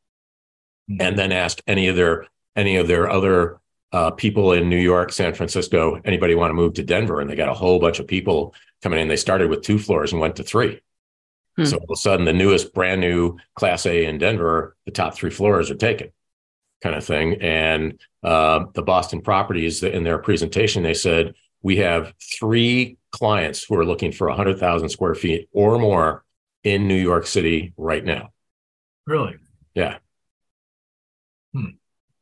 [0.91, 1.01] mm-hmm.
[1.01, 3.61] and then asked any of their any of their other
[3.93, 7.37] uh, people in New York, San Francisco, anybody want to move to Denver, and they
[7.37, 9.07] got a whole bunch of people coming in.
[9.07, 10.81] They started with two floors and went to three.
[11.57, 11.64] Hmm.
[11.64, 15.14] So all of a sudden, the newest, brand new Class A in Denver, the top
[15.14, 16.11] three floors are taken,
[16.83, 17.41] kind of thing.
[17.41, 21.35] And uh, the Boston properties in their presentation, they said
[21.65, 26.23] we have three clients who are looking for 100,000 square feet or more
[26.62, 28.29] in New York City right now.
[29.07, 29.37] Really?
[29.75, 29.97] Yeah.
[31.55, 31.71] Hmm.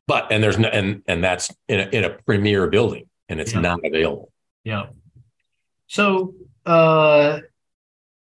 [0.06, 3.52] But and there's no and and that's in a, in a premier building and it's
[3.52, 3.60] yeah.
[3.60, 4.32] not available.
[4.64, 4.86] Yeah.
[5.88, 6.34] So
[6.64, 7.40] uh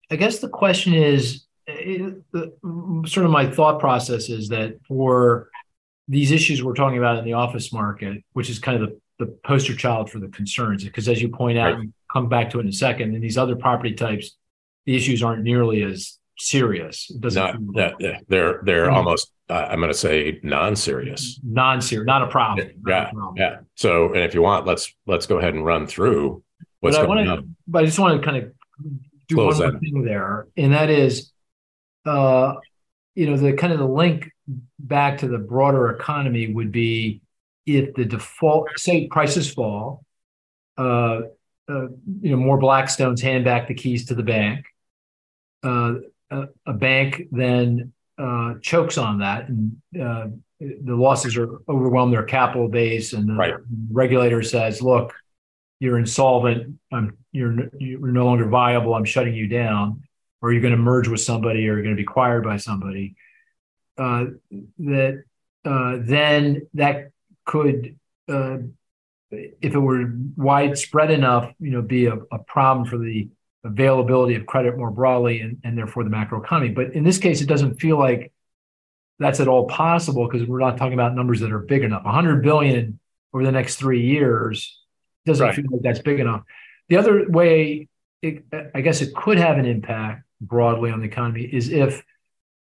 [0.09, 2.53] I guess the question is it, the,
[3.07, 5.49] sort of my thought process is that for
[6.07, 9.27] these issues we're talking about in the office market, which is kind of the, the
[9.45, 11.87] poster child for the concerns, because as you point out, right.
[12.11, 14.35] come back to it in a second, and these other property types
[14.85, 17.09] the issues aren't nearly as serious.
[17.09, 17.73] It doesn't.
[17.73, 18.95] Not, they're they're mm-hmm.
[18.95, 19.31] almost.
[19.49, 21.39] Uh, I'm going to say non-serious.
[21.43, 22.67] Non-serious, not a problem.
[22.87, 23.35] Yeah, a problem.
[23.37, 23.57] yeah.
[23.75, 26.43] So, and if you want, let's let's go ahead and run through
[26.79, 27.55] what's but going I on.
[27.67, 28.51] But I just want to kind of
[29.27, 31.31] do Close one more thing there, and that is,
[32.05, 32.55] uh,
[33.13, 34.31] you know, the kind of the link
[34.79, 37.21] back to the broader economy would be
[37.65, 40.05] if the default, say, prices fall,
[40.77, 41.21] uh,
[41.67, 41.87] uh,
[42.21, 44.65] you know, more Blackstones hand back the keys to the bank.
[45.63, 45.95] Uh,
[46.29, 50.27] a, a, bank then uh, chokes on that, and uh,
[50.59, 53.53] the losses are overwhelm their capital base, and the right.
[53.91, 55.13] regulator says, "Look,
[55.79, 56.77] you're insolvent.
[56.91, 58.93] I'm you're you're no longer viable.
[58.93, 60.03] I'm shutting you down,
[60.41, 63.15] or you're going to merge with somebody, or you're going to be acquired by somebody."
[63.97, 64.25] Uh,
[64.79, 65.23] that
[65.63, 67.11] uh, then that
[67.45, 68.57] could uh,
[69.31, 73.29] if it were widespread enough, you know, be a, a problem for the
[73.63, 76.73] availability of credit more broadly and, and therefore the macroeconomy.
[76.73, 78.31] But in this case, it doesn't feel like
[79.19, 82.03] that's at all possible because we're not talking about numbers that are big enough.
[82.03, 82.99] 100 billion
[83.33, 84.79] over the next three years
[85.25, 85.55] doesn't right.
[85.55, 86.43] feel like that's big enough.
[86.89, 87.87] The other way,
[88.21, 92.03] it, I guess, it could have an impact broadly on the economy is if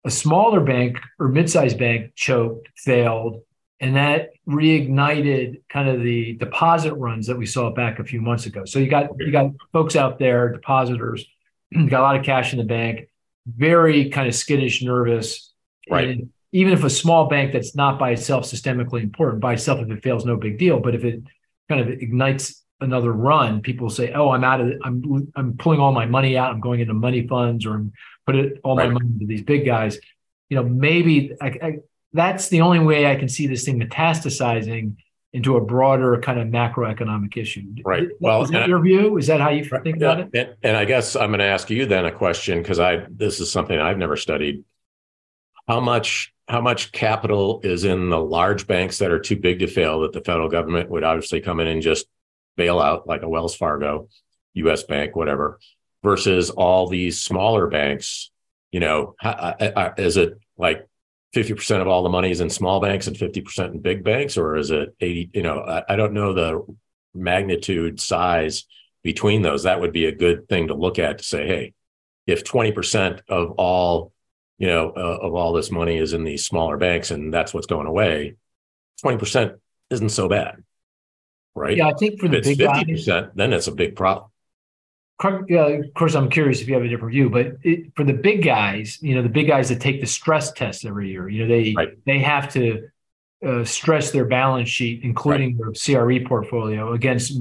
[0.05, 3.41] a smaller bank or mid-sized bank choked, failed,
[3.83, 8.45] and that reignited kind of the deposit runs that we saw back a few months
[8.45, 8.63] ago.
[8.63, 11.25] So you got you got folks out there, depositors,
[11.73, 13.09] got a lot of cash in the bank,
[13.45, 15.51] very kind of skittish, nervous.
[15.89, 16.07] Right.
[16.07, 19.91] And even if a small bank that's not by itself systemically important, by itself if
[19.91, 20.79] it fails, no big deal.
[20.79, 21.21] But if it
[21.67, 24.79] kind of ignites another run, people say, "Oh, I'm out of, it.
[24.81, 26.53] I'm I'm pulling all my money out.
[26.53, 27.91] I'm going into money funds, or I'm
[28.25, 28.87] putting all right.
[28.87, 29.99] my money into these big guys."
[30.49, 31.77] You know, maybe I, I,
[32.13, 34.95] that's the only way I can see this thing metastasizing
[35.33, 37.63] into a broader kind of macroeconomic issue.
[37.83, 38.07] Right.
[38.19, 39.17] Well, is that your view?
[39.17, 40.29] Is that how you think about it?
[40.33, 43.39] And, and I guess I'm going to ask you then a question because I this
[43.39, 44.63] is something I've never studied.
[45.67, 49.67] How much how much capital is in the large banks that are too big to
[49.67, 52.05] fail that the federal government would obviously come in and just
[52.55, 54.09] bail out like a Wells Fargo,
[54.55, 54.83] U.S.
[54.83, 55.59] Bank, whatever,
[56.03, 58.29] versus all these smaller banks?
[58.71, 60.87] You know, uh, uh, is it like
[61.33, 64.55] 50% of all the money is in small banks and 50% in big banks or
[64.55, 66.65] is it 80 you know I, I, don't know the
[67.13, 68.65] magnitude size
[69.01, 69.63] between those.
[69.63, 71.73] That would be a good thing to look at to say hey
[72.27, 74.13] if 20% of all
[74.57, 77.67] you know uh, of all this money is in these smaller banks and that's what's
[77.67, 78.35] going away
[79.03, 79.57] 20%
[79.89, 80.63] isn't so bad
[81.55, 81.75] right?
[81.75, 84.29] Yeah i think for the big 50% guys, then it's a big problem
[85.19, 88.43] of course, I'm curious if you have a different view, but it, for the big
[88.43, 91.47] guys, you know, the big guys that take the stress test every year, you know,
[91.47, 91.89] they right.
[92.05, 92.89] they have to
[93.45, 95.75] uh, stress their balance sheet, including right.
[95.85, 97.37] their CRE portfolio, against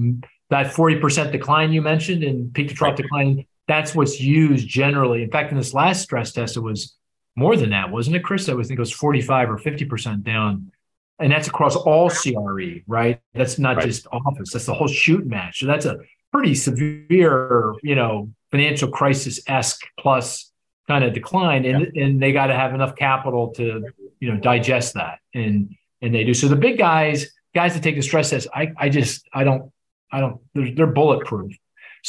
[0.51, 3.03] that 40% decline you mentioned and peak to trough right.
[3.03, 3.47] decline.
[3.68, 5.23] That's what's used generally.
[5.23, 6.97] In fact, in this last stress test, it was
[7.37, 8.49] more than that, wasn't it, Cris?
[8.49, 10.73] I was think it was 45 or 50% down.
[11.18, 13.20] And that's across all CRE, right?
[13.33, 14.53] That's not just office.
[14.53, 15.61] That's the whole shoot match.
[15.61, 15.99] So that's a
[16.33, 20.51] pretty severe, you know, financial crisis esque plus
[20.89, 22.05] kind of decline, and yeah.
[22.05, 23.85] and they got to have enough capital to
[24.20, 26.35] you know digest that, and and they do.
[26.35, 29.70] So the big guys, guys that take the stress test, I I just I don't
[30.11, 31.51] I don't they're, they're bulletproof.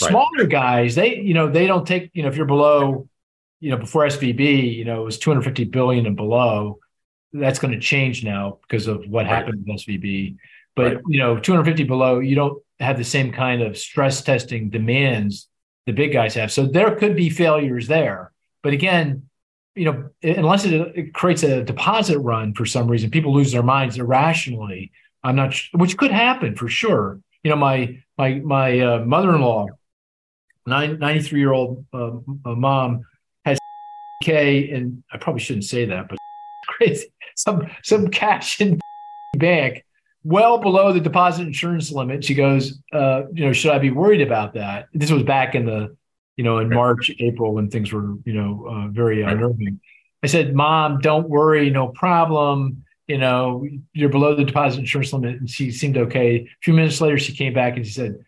[0.01, 0.09] Right.
[0.09, 3.07] Smaller guys, they you know they don't take you know if you're below,
[3.59, 6.79] you know before SVB, you know it was 250 billion and below.
[7.35, 9.27] That's going to change now because of what right.
[9.27, 10.37] happened with SVB.
[10.75, 11.03] But right.
[11.07, 15.47] you know 250 below, you don't have the same kind of stress testing demands
[15.85, 16.51] the big guys have.
[16.51, 18.31] So there could be failures there.
[18.61, 19.23] But again,
[19.75, 23.63] you know, unless it, it creates a deposit run for some reason, people lose their
[23.63, 24.91] minds irrationally.
[25.23, 27.19] I'm not, which could happen for sure.
[27.43, 29.67] You know, my my my uh, mother-in-law,
[30.65, 32.11] 93 year old uh,
[32.45, 33.05] mom,
[33.45, 33.57] has
[34.23, 36.17] K, and I probably shouldn't say that, but
[36.67, 38.79] crazy some some cash in
[39.37, 39.83] bank
[40.23, 42.23] well below the deposit insurance limit.
[42.23, 44.87] She goes, uh, you know, should I be worried about that?
[44.93, 45.95] This was back in the,
[46.37, 46.75] you know, in right.
[46.75, 49.79] March, April when things were, you know, uh, very unnerving.
[50.23, 52.85] I said, Mom, don't worry, no problem.
[53.07, 55.39] You know, you're below the deposit insurance limit.
[55.39, 56.35] And she seemed okay.
[56.37, 58.23] A few minutes later, she came back and she said,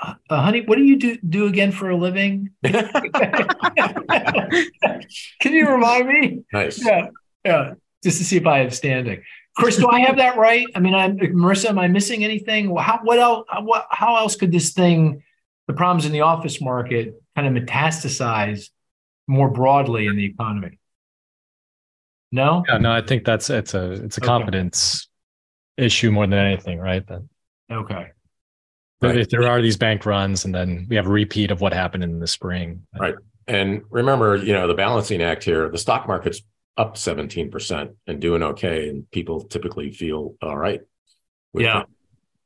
[0.00, 2.50] uh, uh honey, what do you do, do again for a living?
[2.62, 2.90] Can
[5.52, 6.44] you remind me?
[6.52, 6.84] Nice.
[6.84, 7.08] Yeah.
[7.44, 7.74] Yeah.
[8.04, 9.22] Just to see if I have standing.
[9.56, 10.66] Cris, do I have that right?
[10.74, 11.66] I mean, I'm Marisa.
[11.66, 12.74] Am I missing anything?
[12.76, 13.46] How what else?
[13.60, 15.22] What how else could this thing,
[15.66, 18.70] the problems in the office market, kind of metastasize
[19.26, 20.78] more broadly in the economy?
[22.30, 22.64] No.
[22.66, 22.92] Yeah, no.
[22.92, 24.26] I think that's it's a it's a okay.
[24.26, 25.08] confidence
[25.76, 27.06] issue more than anything, right?
[27.06, 27.22] That
[27.70, 28.08] okay.
[29.02, 29.18] Right.
[29.18, 32.04] If there are these bank runs, and then we have a repeat of what happened
[32.04, 33.16] in the spring, right?
[33.48, 35.68] And remember, you know, the balancing act here.
[35.68, 36.40] The stock market's
[36.76, 38.88] up 17% and doing okay.
[38.88, 40.80] And people typically feel all right.
[41.54, 41.82] Yeah.
[41.82, 41.86] It.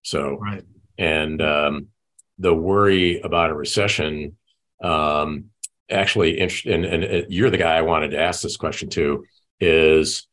[0.02, 0.64] So, right.
[0.98, 1.88] And um,
[2.38, 4.36] the worry about a recession,
[4.82, 5.46] um,
[5.90, 9.24] actually, and, and you're the guy I wanted to ask this question to,
[9.60, 10.26] is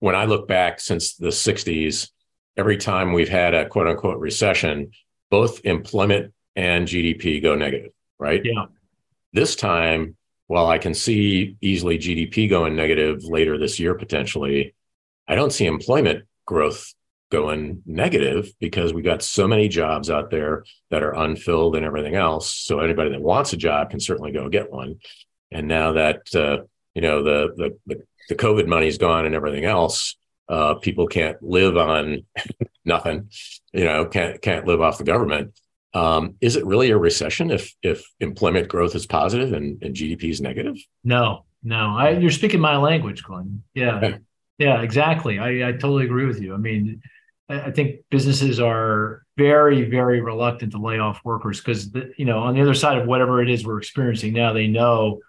[0.00, 2.10] when I look back since the 60s,
[2.56, 4.90] every time we've had a quote unquote recession,
[5.30, 8.40] both employment and GDP go negative, right?
[8.44, 8.66] Yeah.
[9.32, 10.16] This time,
[10.54, 14.72] while I can see easily GDP going negative later this year potentially,
[15.26, 16.94] I don't see employment growth
[17.32, 22.14] going negative because we got so many jobs out there that are unfilled and everything
[22.14, 22.54] else.
[22.54, 25.00] So anybody that wants a job can certainly go get one.
[25.50, 26.58] And now that uh,
[26.94, 30.14] you know the, the the COVID money's gone and everything else,
[30.48, 32.26] uh, people can't live on
[32.84, 33.28] nothing.
[33.72, 35.58] You know, can't can't live off the government.
[35.94, 40.30] Um, is it really a recession if if employment growth is positive and, and GDP
[40.30, 40.76] is negative?
[41.04, 41.96] No, no.
[41.96, 43.62] I, you're speaking my language, Glenn.
[43.74, 44.18] Yeah, okay.
[44.58, 45.38] yeah, exactly.
[45.38, 46.52] I, I totally agree with you.
[46.52, 47.00] I mean,
[47.48, 52.54] I, think businesses are very, very reluctant to lay off workers because you know on
[52.54, 55.20] the other side of whatever it is we're experiencing now, they know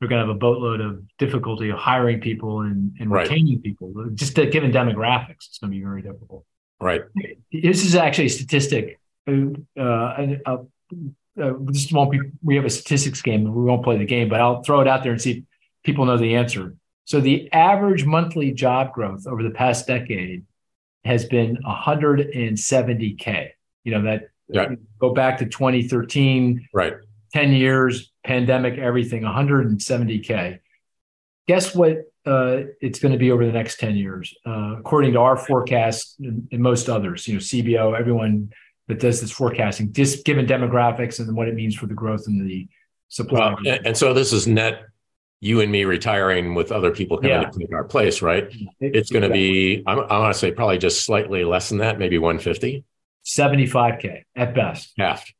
[0.00, 3.28] they're going to have a boatload of difficulty of hiring people and, and right.
[3.28, 3.92] retaining people.
[4.14, 6.44] Just given demographics, it's going to be very difficult.
[6.80, 7.02] Right.
[7.52, 8.98] This is actually a statistic
[9.28, 10.56] uh, uh,
[11.40, 12.20] uh, this won't be.
[12.42, 13.44] We have a statistics game.
[13.44, 15.44] We won't play the game, but I'll throw it out there and see if
[15.84, 16.74] people know the answer.
[17.04, 20.44] So the average monthly job growth over the past decade
[21.04, 23.48] has been 170k.
[23.84, 24.28] You know that.
[24.48, 24.74] Yeah.
[24.98, 26.68] Go back to 2013.
[26.72, 26.94] Right.
[27.32, 30.58] 10 years, pandemic, everything, 170k.
[31.46, 31.98] Guess what?
[32.26, 36.16] Uh, it's going to be over the next 10 years, uh, according to our forecast
[36.20, 37.26] and, and most others.
[37.26, 38.50] You know, CBO, everyone
[38.90, 42.46] that does this forecasting, just given demographics and what it means for the growth in
[42.46, 42.68] the
[43.08, 43.48] supply.
[43.48, 44.84] Well, and, and, so this is net
[45.40, 47.48] you and me retiring with other people coming yeah.
[47.48, 48.44] to take our place, right?
[48.80, 51.78] It, it's going to be, I'm, I want to say probably just slightly less than
[51.78, 52.84] that, maybe 150.
[53.24, 54.92] 75K at best.
[54.98, 55.32] Half.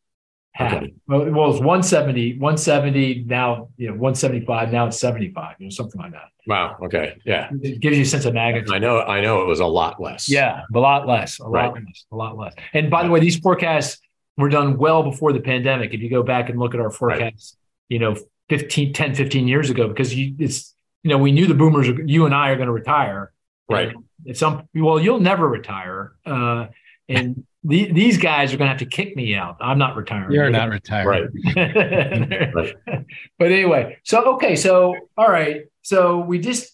[0.60, 0.74] Half.
[0.74, 0.94] Okay.
[1.06, 5.98] Well, it was 170, 170 now, you know, 175, now it's 75, you know, something
[5.98, 6.28] like that.
[6.46, 6.76] Wow.
[6.82, 7.16] Okay.
[7.24, 7.48] Yeah.
[7.62, 8.74] It gives you a sense of magnitude.
[8.74, 10.28] I know, I know it was a lot less.
[10.28, 11.66] Yeah, a lot less, a right.
[11.66, 12.54] lot less, a lot less.
[12.74, 13.98] And by the way, these forecasts
[14.36, 15.94] were done well before the pandemic.
[15.94, 17.94] If you go back and look at our forecasts, right.
[17.94, 18.16] you know,
[18.50, 22.26] 15, 10, 15 years ago, because you, it's, you know, we knew the boomers, you
[22.26, 23.32] and I are going to retire.
[23.66, 23.94] Right.
[24.26, 26.12] And some, well, you'll never retire.
[26.26, 26.66] Uh,
[27.08, 29.56] and the, these guys are going to have to kick me out.
[29.60, 30.32] I'm not retiring.
[30.32, 31.30] You're not retiring.
[31.56, 32.54] Right.
[32.54, 32.74] right.
[33.38, 34.56] But anyway, so, okay.
[34.56, 35.62] So, all right.
[35.82, 36.72] So we just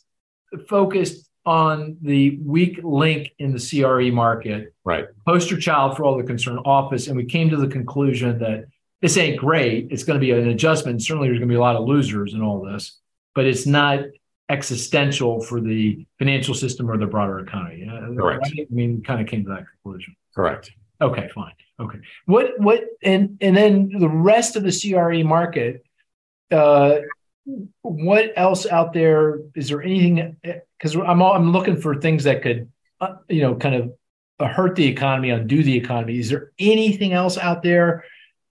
[0.68, 4.74] focused on the weak link in the CRE market.
[4.84, 5.07] Right.
[5.24, 7.07] Poster child for all the concern office.
[7.07, 8.66] And we came to the conclusion that
[9.01, 9.89] this ain't great.
[9.91, 11.03] It's going to be an adjustment.
[11.03, 12.99] Certainly there's going to be a lot of losers in all this,
[13.34, 14.01] but it's not
[14.49, 17.89] existential for the financial system or the broader economy.
[17.89, 18.49] Uh, Correct.
[18.53, 20.16] I mean, kind of came to that conclusion.
[20.37, 20.70] Correct.
[21.01, 21.53] Okay, fine.
[21.80, 21.99] Okay.
[22.26, 25.84] What what and and then the rest of the CRE market,
[26.51, 26.99] uh,
[27.82, 29.41] what else out there?
[29.55, 30.37] Is there anything?
[30.78, 32.70] Because I'm all, I'm looking for things that could,
[33.01, 33.93] uh, you know, kind of
[34.39, 36.18] uh, hurt the economy, undo the economy.
[36.18, 38.05] Is there anything else out there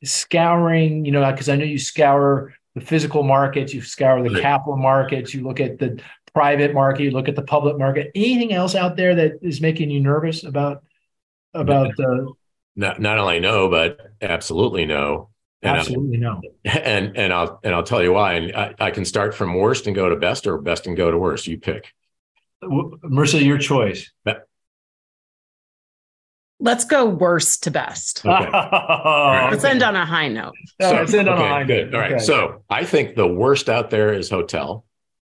[0.04, 1.06] scouring?
[1.06, 4.42] You know, because I know you scour the physical markets, you scour the right.
[4.42, 6.02] capital markets, you look at the
[6.34, 8.12] private market, you look at the public market.
[8.16, 10.84] Anything else out there that is making you nervous about
[11.56, 12.32] about uh,
[12.76, 15.30] not not only no, but absolutely no.
[15.62, 16.42] And absolutely no.
[16.66, 18.34] And and I'll and I'll tell you why.
[18.34, 21.10] And I, I can start from worst and go to best, or best and go
[21.10, 21.48] to worst.
[21.48, 21.94] You pick.
[22.64, 24.12] Marisa, your choice.
[26.60, 28.26] Let's go worst to best.
[28.26, 28.50] Okay.
[29.52, 30.54] Let's end on a high note.
[30.82, 31.92] So, let's end on okay, a high good.
[31.92, 31.96] note.
[31.96, 32.14] All right.
[32.14, 32.24] Okay.
[32.24, 34.86] So I think the worst out there is hotel.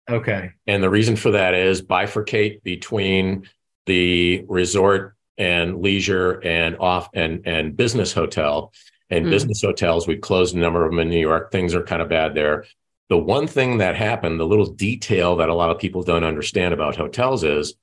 [0.09, 0.51] Okay.
[0.67, 3.49] And the reason for that is bifurcate between
[3.87, 8.73] the resort and leisure and off and and business hotel.
[9.09, 9.29] And mm.
[9.29, 11.51] business hotels we've closed a number of them in new york.
[11.51, 12.65] Things are kind of bad there.
[13.09, 16.73] The one thing that happened the little detail that a lot of people don't understand
[16.73, 17.75] about hotels is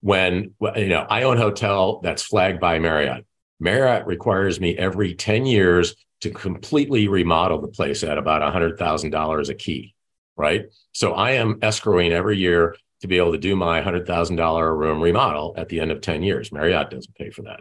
[0.00, 3.26] when you know i own a hotel that's flagged by marriott.
[3.60, 9.54] Marriott requires me every 10 years to completely remodel the place at about $100000 a
[9.54, 9.94] key
[10.36, 10.66] right?
[10.92, 15.54] So i am escrowing every year to be able to do my $100,000 room remodel
[15.56, 16.52] at the end of 10 years.
[16.52, 17.60] Marriott doesn't pay for that.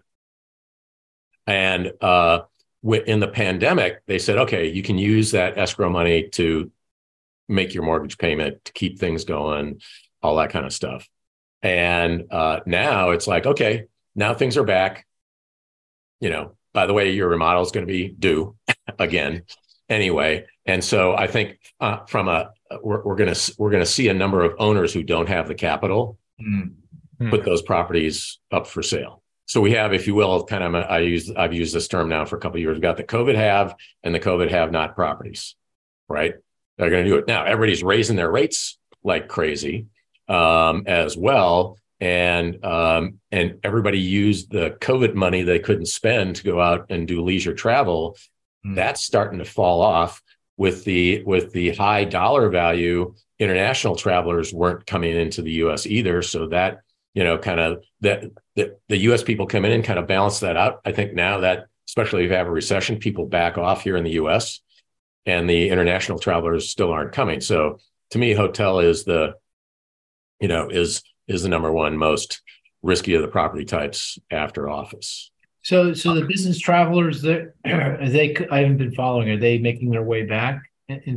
[1.48, 2.42] And uh,
[2.84, 6.72] in the pandemic, they said, okay, you can use that escrow money to
[7.50, 9.82] make your mortgage payment, to keep things going,
[10.22, 11.10] all that kind of stuff.
[11.64, 13.86] And uh, now it's like, okay,
[14.16, 15.08] now things are back.
[16.20, 18.56] You know, by the way, your remodel is going to be due
[19.00, 19.44] again
[19.92, 20.46] anyway.
[20.66, 24.14] And so I think uh, from a we're, we're going to we're to see a
[24.14, 27.30] number of owners who don't have the capital mm-hmm.
[27.30, 29.22] put those properties up for sale.
[29.46, 32.26] So we have, if you will, kind of I use I've used this term now
[32.26, 32.76] for a couple of years.
[32.76, 35.56] We've got the COVID have and the COVID have not properties,
[36.08, 36.36] right?
[36.78, 37.44] They're going to do it now.
[37.44, 39.88] Everybody's raising their rates like crazy
[40.30, 46.44] um, as well, and um, and everybody used the COVID money they couldn't spend to
[46.44, 48.16] go out and do leisure travel
[48.66, 48.76] Mm.
[48.76, 50.22] That's starting to fall off
[50.57, 53.16] with the with the high dollar value.
[53.39, 55.88] International travelers weren't coming into the U.S.
[55.88, 56.82] either, so that
[57.14, 58.24] you know, kind of that
[58.55, 59.24] the, the U.S.
[59.24, 60.82] people come in and kind of balance that out.
[60.86, 64.03] I think now that especially if you have a recession, people back off here in
[64.03, 64.62] the U.S.
[65.26, 67.41] and the international travelers still aren't coming.
[67.41, 67.80] So
[68.12, 69.34] to me, hotel is the
[70.39, 72.41] you know is is the number one most
[72.82, 75.31] risky of the property types after office.
[75.64, 79.30] So, so the business travelers that they I haven't been following.
[79.30, 80.64] Are they making their way back?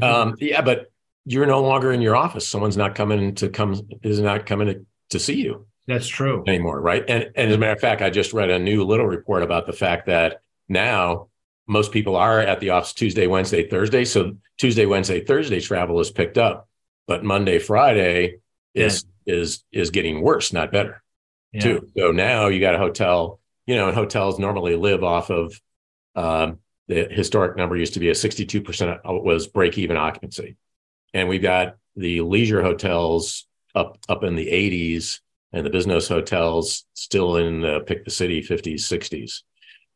[0.02, 0.90] Um, yeah, but
[1.24, 2.46] you're no longer in your office.
[2.46, 5.66] Someone's not coming to come is not coming to, to see you.
[5.86, 7.04] That's true anymore, right?
[7.08, 9.66] And, and as a matter of fact, I just read a new little report about
[9.66, 11.28] the fact that now
[11.66, 14.04] most people are at the office Tuesday, Wednesday, Thursday.
[14.04, 16.68] So Tuesday, Wednesday, Thursday travel is picked up,
[17.06, 18.36] but Monday, Friday
[18.74, 19.34] is yeah.
[19.34, 21.02] is is getting worse, not better.
[21.52, 21.60] Yeah.
[21.60, 21.88] Too.
[21.96, 25.60] So now you got a hotel you know, and hotels normally live off of
[26.14, 26.58] um,
[26.88, 30.56] the historic number used to be a 62% was break even occupancy.
[31.12, 35.20] And we've got the leisure hotels up up in the 80s
[35.52, 39.42] and the business hotels still in the pick the city 50s 60s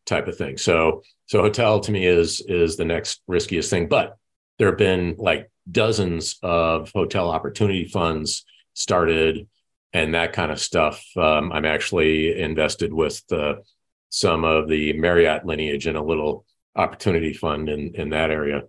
[0.06, 0.56] type of thing.
[0.56, 4.16] So so hotel to me is is the next riskiest thing, but
[4.58, 8.44] there have been like dozens of hotel opportunity funds
[8.74, 9.46] started
[9.92, 11.04] and that kind of stuff.
[11.16, 13.62] Um, I'm actually invested with the,
[14.10, 16.44] some of the Marriott lineage in a little
[16.76, 18.62] opportunity fund in in that area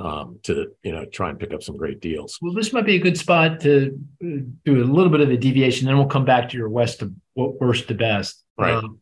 [0.00, 2.38] um, to you know try and pick up some great deals.
[2.40, 5.36] Well, this might be a good spot to uh, do a little bit of a
[5.36, 5.86] deviation.
[5.86, 8.42] Then we'll come back to your west to worst to best.
[8.58, 8.74] Right.
[8.74, 9.00] Um,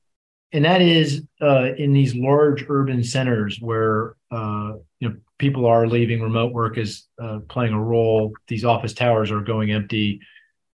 [0.53, 5.87] and that is uh, in these large urban centers where uh, you know people are
[5.87, 8.33] leaving, remote work is uh, playing a role.
[8.49, 10.20] These office towers are going empty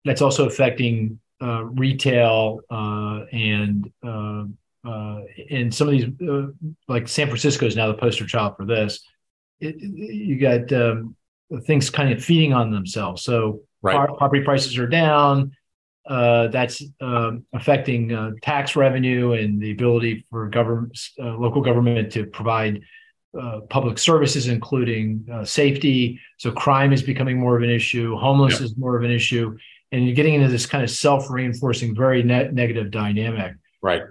[0.09, 4.44] that's also affecting uh, retail uh, and uh,
[4.84, 6.46] uh and some of these uh,
[6.88, 9.04] like San Francisco is now the poster child for this.
[9.61, 11.16] It, you got um,
[11.66, 13.22] things kind of feeding on themselves.
[13.22, 14.09] So right.
[14.16, 15.52] property prices are down.
[16.06, 22.80] Uh, that's um, affecting tax revenue and the ability for government, local government to provide
[23.38, 26.18] uh, public services, including uh, safety.
[26.38, 28.16] So crime is becoming more of an issue.
[28.16, 28.62] Homeless yep.
[28.62, 29.56] is more of an issue
[29.93, 33.55] and you're getting into this kind of self-reinforcing, very net negative dynamic.
[33.82, 34.03] Right.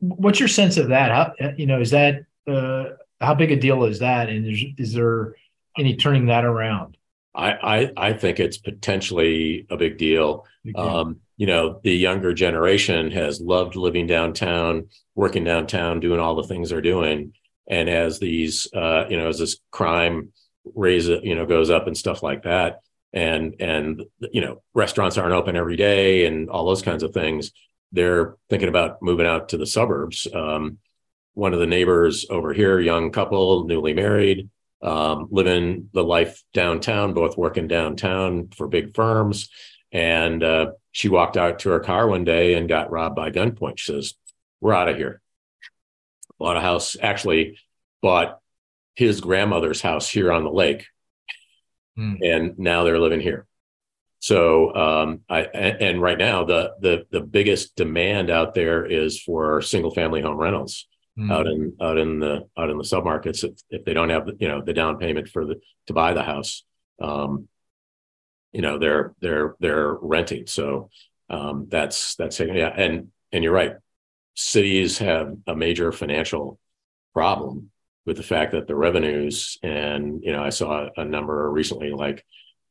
[0.00, 1.10] What's your sense of that?
[1.10, 2.84] How you know is that uh,
[3.20, 5.34] how big a deal is that, and is, is there
[5.78, 6.96] any turning that around?
[7.34, 10.44] I, I, I think it's potentially a big deal.
[10.64, 10.78] Deal.
[10.78, 16.42] Um, you know, the younger generation has loved living downtown, working downtown, doing all the
[16.42, 17.32] things they're doing.
[17.68, 20.32] And as these, uh, you know, as this crime
[20.74, 22.80] raise, you know, goes up and stuff like that,
[23.12, 24.02] and and
[24.32, 27.52] you know restaurants aren't open every day and all those kinds of things
[27.92, 30.26] they're thinking about moving out to the suburbs.
[30.32, 30.78] Um,
[31.34, 34.48] one of the neighbors over here young couple newly married
[34.82, 39.48] um, living the life downtown both working downtown for big firms.
[39.92, 43.78] And uh, she walked out to her car one day and got robbed by gunpoint.
[43.78, 44.14] She says
[44.60, 45.20] we're out of here.
[46.38, 47.58] Bought a house actually
[48.00, 48.38] bought
[48.94, 50.86] his grandmother's house here on the lake
[51.98, 52.18] mm.
[52.22, 53.46] and now they're living here.
[54.22, 59.60] So um, I and right now the the the biggest demand out there is for
[59.62, 60.86] single family home rentals
[61.18, 61.32] mm.
[61.32, 64.46] out in out in the out in the submarkets if, if they don't have you
[64.46, 65.56] know the down payment for the
[65.88, 66.62] to buy the house,
[67.00, 67.48] um,
[68.52, 70.46] you know they're they're they're renting.
[70.46, 70.90] So
[71.28, 73.74] um, that's that's yeah and and you're right.
[74.34, 76.60] Cities have a major financial
[77.12, 77.71] problem
[78.04, 82.24] with the fact that the revenues and you know I saw a number recently like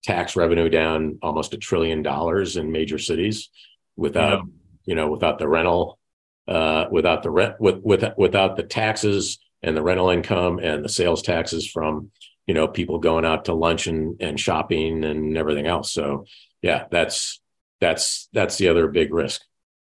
[0.04, 3.50] tax revenue down almost a trillion dollars in major cities
[3.96, 4.52] without yeah.
[4.86, 6.00] you know without the rental
[6.48, 10.90] uh, without the rent with, with without the taxes and the rental income and the
[10.90, 12.12] sales taxes from
[12.48, 15.92] you know people going out to lunch and, and shopping and everything else.
[15.92, 16.26] So
[16.62, 17.40] yeah that's
[17.80, 19.42] that's that's the other big risk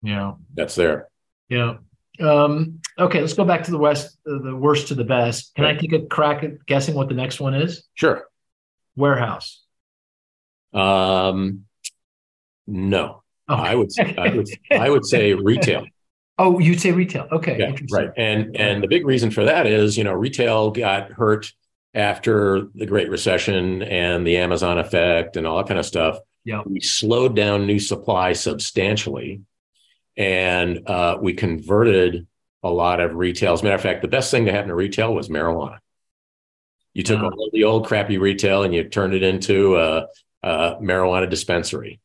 [0.03, 0.35] yeah.
[0.55, 1.09] that's there.
[1.49, 1.77] Yeah
[2.21, 5.55] um, okay, let's go back to the west, uh, the worst to the best.
[5.55, 5.77] Can okay.
[5.77, 7.85] I take a crack at guessing what the next one is?
[7.95, 8.25] Sure.
[8.97, 9.63] Warehouse.
[10.73, 11.65] Um,
[12.67, 13.63] no, okay.
[13.63, 15.87] I would, I would, I would say retail.
[16.37, 17.29] Oh, you'd say retail.
[17.31, 17.57] Okay.
[17.61, 18.11] Yeah, right.
[18.17, 21.53] And and the big reason for that is, you know, retail got hurt
[21.95, 26.19] after the Great Recession and the Amazon effect and all that kind of stuff.
[26.45, 26.63] Yeah.
[26.67, 29.43] We slowed down new supply substantially
[30.17, 32.27] and uh, we converted
[32.63, 33.53] a lot of retail.
[33.53, 35.79] As a matter of fact, the best thing to happen to retail was marijuana.
[36.95, 37.31] You took wow.
[37.31, 40.07] all the old crappy retail and you turned it into a,
[40.43, 42.01] a marijuana dispensary,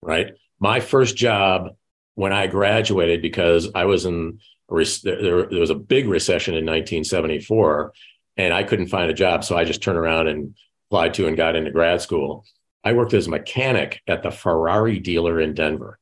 [0.00, 0.32] right?
[0.60, 1.74] My first job
[2.14, 7.92] when I graduated, because I was in there, there was a big recession in 1974,
[8.36, 10.56] and I couldn't find a job, so I just turned around and
[10.90, 12.44] applied to and got into grad school.
[12.82, 16.00] I worked as a mechanic at the Ferrari dealer in Denver.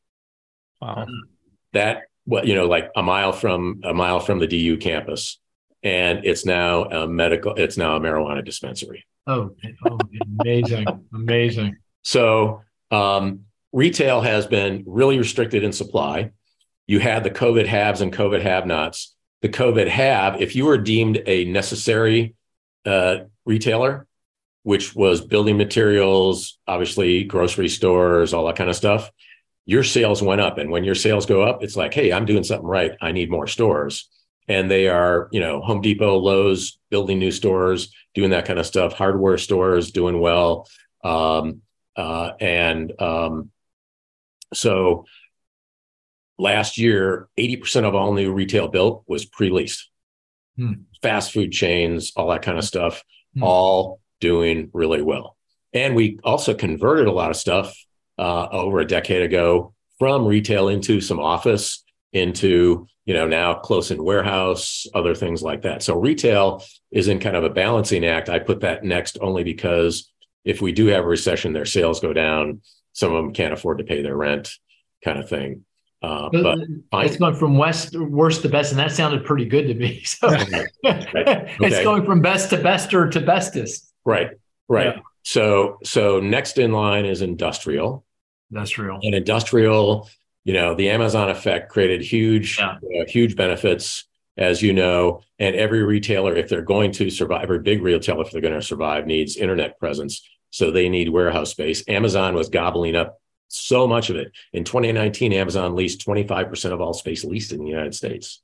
[0.81, 1.07] Wow.
[1.73, 5.39] That well, you know, like a mile from a mile from the DU campus,
[5.83, 7.55] and it's now a medical.
[7.55, 9.07] It's now a marijuana dispensary.
[9.27, 9.55] Oh,
[9.89, 9.99] oh
[10.41, 11.77] amazing, amazing.
[12.03, 16.31] So um, retail has been really restricted in supply.
[16.87, 19.15] You had the COVID haves and COVID have-nots.
[19.43, 22.37] The COVID have, if you were deemed a necessary
[22.85, 24.07] uh, retailer,
[24.63, 29.11] which was building materials, obviously grocery stores, all that kind of stuff,
[29.67, 30.59] your sales went up.
[30.59, 32.93] And when your sales go up, it's like, hey, I'm doing something right.
[33.01, 34.09] I need more stores.
[34.49, 38.67] And they are, you know, Home Depot, Lowe's, building new stores, doing that kind of
[38.67, 38.93] stuff.
[38.93, 40.69] Hardware stores doing well.
[41.03, 41.63] Um,
[41.97, 43.51] uh, and um,
[44.55, 45.05] so
[46.39, 49.91] last year, 80% of all new retail built was pre leased.
[50.57, 50.75] Hmm.
[51.03, 53.03] Fast food chains, all that kind of stuff,
[53.35, 53.43] hmm.
[53.43, 55.37] all doing really well.
[55.73, 57.77] And we also converted a lot of stuff
[58.19, 63.91] uh, over a decade ago from retail into some office into you know now close
[63.91, 65.83] in warehouse other things like that.
[65.83, 68.29] So retail is in kind of a balancing act.
[68.29, 70.11] I put that next only because
[70.47, 72.63] if we do have a recession their sales go down.
[72.93, 74.51] Some of them can't afford to pay their rent
[75.05, 75.67] kind of thing.
[76.03, 76.59] Uh, but
[77.05, 80.29] it's going from west worst to best and that sounded pretty good to me so
[80.29, 80.69] right.
[80.87, 81.57] Okay.
[81.61, 83.93] it's going from best to bester to bestest.
[84.05, 84.31] Right
[84.69, 84.97] right.
[84.97, 85.03] Yeah.
[85.23, 88.05] so so next in line is industrial
[88.51, 88.99] industrial.
[89.03, 90.09] And industrial
[90.47, 92.77] you know the amazon effect created huge yeah.
[92.77, 94.05] uh, huge benefits
[94.39, 98.31] as you know and every retailer if they're going to survive every big retailer if
[98.31, 100.27] they're going to survive needs internet presence.
[100.51, 101.87] So they need warehouse space.
[101.89, 104.33] Amazon was gobbling up so much of it.
[104.53, 108.41] In 2019 amazon leased 25% of all space leased in the united states.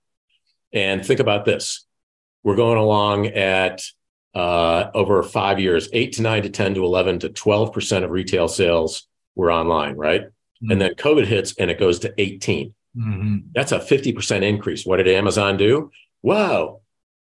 [0.72, 1.86] And think about this.
[2.42, 3.82] We're going along at
[4.34, 8.48] uh, over five years 8 to 9 to 10 to 11 to 12% of retail
[8.48, 10.22] sales were online, right?
[10.22, 10.70] Mm-hmm.
[10.70, 12.74] And then COVID hits and it goes to 18.
[12.97, 13.37] Mm-hmm.
[13.55, 14.85] That's a 50% increase.
[14.85, 15.91] What did Amazon do?
[16.22, 16.80] Wow,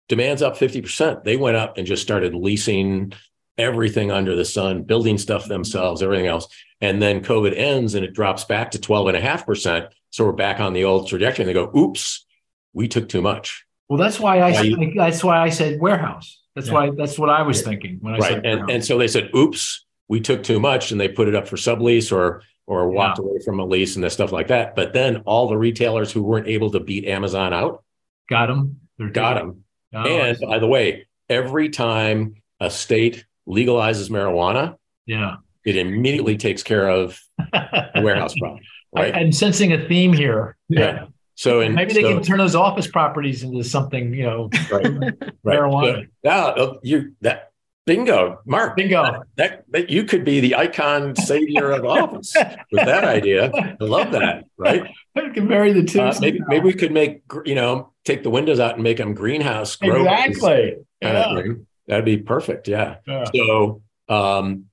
[0.09, 1.25] demand's up 50%.
[1.25, 3.13] They went up and just started leasing
[3.57, 6.49] everything under the sun, building stuff themselves, everything else.
[6.81, 9.89] And then COVID ends and it drops back to 12.5%.
[10.11, 11.45] So we're back on the old trajectory.
[11.45, 12.27] And they go, oops,
[12.73, 13.65] we took too much.
[13.89, 16.41] Well, that's why I said, that's why I said warehouse.
[16.55, 16.75] That's yeah.
[16.75, 18.33] why that's what I was thinking when I right.
[18.35, 21.35] said and, and so they said, oops, we took too much and they put it
[21.35, 23.27] up for sublease or or walked yeah.
[23.27, 24.75] away from a lease and stuff like that.
[24.75, 27.85] But then all the retailers who weren't able to beat Amazon out
[28.29, 28.81] got them.
[28.99, 29.65] They're got them.
[29.93, 34.77] Oh, and by the way, every time a state legalizes marijuana,
[35.07, 37.21] yeah, it immediately takes care of
[37.53, 38.61] the warehouse problem.
[38.97, 39.13] Right.
[39.13, 40.57] I'm sensing a theme here.
[40.69, 41.07] Yeah.
[41.35, 44.85] So in, maybe they so, can turn those office properties into something, you know, right.
[45.45, 46.05] marijuana.
[46.05, 47.51] So, yeah, uh, you that
[47.87, 48.76] Bingo, Mark.
[48.76, 49.24] Bingo.
[49.37, 52.35] That, that you could be the icon savior of office
[52.72, 53.51] with that idea.
[53.55, 54.45] I love that.
[54.57, 54.91] Right.
[55.16, 56.01] I can marry the two.
[56.01, 59.14] Uh, maybe maybe we could make you know take the windows out and make them
[59.14, 59.76] greenhouse.
[59.80, 60.76] Exactly.
[61.03, 61.43] Yeah.
[61.87, 62.68] That'd be perfect.
[62.68, 62.97] Yeah.
[63.07, 63.24] yeah.
[63.35, 64.66] So um,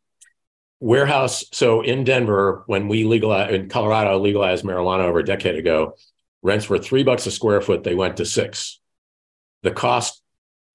[0.79, 1.43] warehouse.
[1.51, 5.95] So in Denver, when we legalized in Colorado legalized marijuana over a decade ago,
[6.41, 7.83] rents were three bucks a square foot.
[7.83, 8.79] They went to six.
[9.63, 10.21] The cost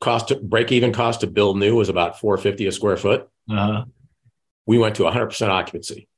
[0.00, 3.28] cost to break even cost to build new was about 450 a square foot.
[3.50, 3.84] Uh-huh.
[4.66, 6.08] We went to 100% occupancy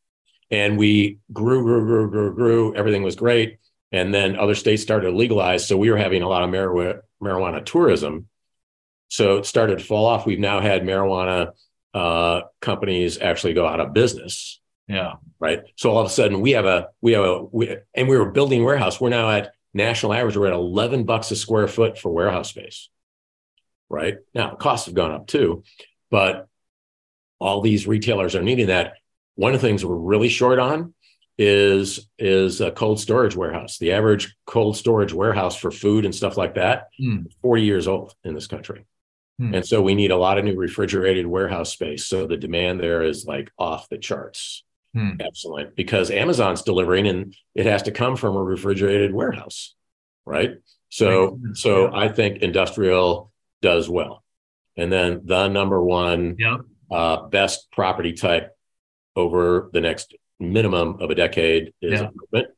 [0.50, 2.74] and we grew, grew, grew, grew, grew.
[2.74, 3.58] Everything was great.
[3.92, 5.66] And then other states started to legalize.
[5.66, 8.28] So we were having a lot of marijuana, marijuana tourism.
[9.08, 10.26] So it started to fall off.
[10.26, 11.52] We've now had marijuana
[11.94, 14.60] uh, companies actually go out of business.
[14.86, 15.14] Yeah.
[15.38, 15.62] Right.
[15.76, 18.30] So all of a sudden we have a, we have a, we, and we were
[18.30, 19.00] building warehouse.
[19.00, 20.36] We're now at national average.
[20.36, 22.88] We're at 11 bucks a square foot for warehouse space
[23.88, 24.16] right?
[24.34, 25.62] Now, costs have gone up too,
[26.10, 26.48] but
[27.40, 28.94] all these retailers are needing that.
[29.36, 30.94] One of the things we're really short on
[31.38, 33.78] is is a cold storage warehouse.
[33.78, 37.26] The average cold storage warehouse for food and stuff like that, mm.
[37.42, 38.84] 40 years old in this country.
[39.40, 39.56] Mm.
[39.56, 42.06] And so we need a lot of new refrigerated warehouse space.
[42.06, 44.64] So the demand there is like off the charts.
[44.96, 45.22] Mm.
[45.24, 45.76] Excellent.
[45.76, 49.74] Because Amazon's delivering and it has to come from a refrigerated warehouse.
[50.26, 50.56] Right.
[50.88, 51.96] So so yeah.
[51.96, 53.30] I think industrial
[53.62, 54.22] does well.
[54.76, 56.60] And then the number one yep.
[56.90, 58.56] uh, best property type
[59.16, 62.48] over the next minimum of a decade is apartment.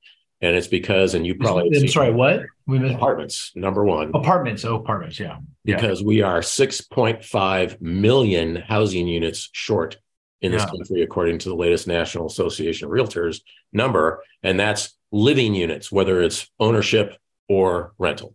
[0.42, 2.42] And it's because, and you probably I'm sorry, what?
[2.66, 4.10] We missed apartments, number one.
[4.14, 5.36] Apartments, oh, apartments, yeah.
[5.64, 6.06] Because yeah.
[6.06, 9.98] we are 6.5 million housing units short
[10.40, 10.70] in this yeah.
[10.70, 13.40] country, according to the latest National Association of Realtors
[13.72, 14.22] number.
[14.42, 17.16] And that's living units, whether it's ownership
[17.48, 18.34] or rental.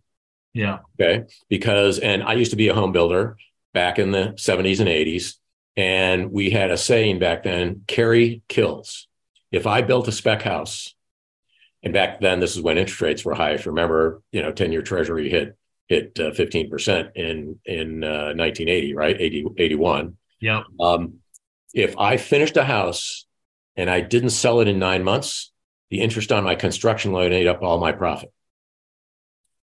[0.56, 0.78] Yeah.
[0.98, 1.26] Okay.
[1.50, 3.36] Because, and I used to be a home builder
[3.74, 5.34] back in the 70s and 80s.
[5.76, 9.06] And we had a saying back then carry kills.
[9.52, 10.94] If I built a spec house,
[11.82, 13.52] and back then this is when interest rates were high.
[13.52, 15.56] If you remember, you know, 10 year treasury hit
[15.88, 19.20] hit uh, 15% in in uh, 1980, right?
[19.20, 20.16] 80, 81.
[20.40, 20.62] Yeah.
[20.80, 21.18] Um,
[21.74, 23.26] if I finished a house
[23.76, 25.52] and I didn't sell it in nine months,
[25.90, 28.32] the interest on my construction loan ate up all my profit.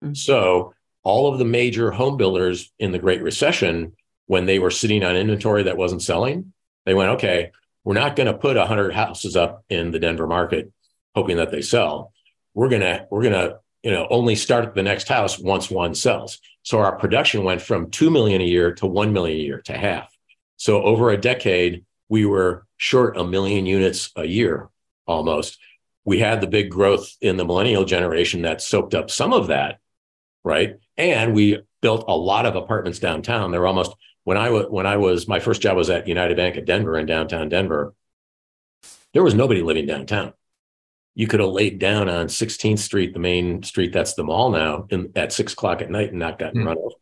[0.06, 0.14] Mm-hmm.
[0.14, 0.73] So
[1.03, 3.94] all of the major home builders in the Great Recession,
[4.27, 6.53] when they were sitting on inventory that wasn't selling,
[6.86, 7.52] they went, okay,
[7.84, 10.72] we're not going to put 100 houses up in the Denver market
[11.14, 12.11] hoping that they sell.
[12.53, 15.95] We're going to, we're going to, you know, only start the next house once one
[15.95, 16.40] sells.
[16.64, 19.77] So our production went from 2 million a year to 1 million a year to
[19.77, 20.15] half.
[20.57, 24.69] So over a decade, we were short a million units a year
[25.07, 25.57] almost.
[26.03, 29.80] We had the big growth in the millennial generation that soaked up some of that,
[30.45, 30.76] right?
[30.95, 33.51] And we built a lot of apartments downtown.
[33.51, 33.93] They're almost
[34.23, 36.97] when I was when I was my first job was at United Bank of Denver
[36.97, 37.93] in downtown Denver.
[39.13, 40.34] There was nobody living downtown.
[41.15, 44.85] You could have laid down on 16th Street, the main street that's the mall now,
[44.89, 46.65] in, at six o'clock at night and not gotten mm.
[46.65, 46.95] run over.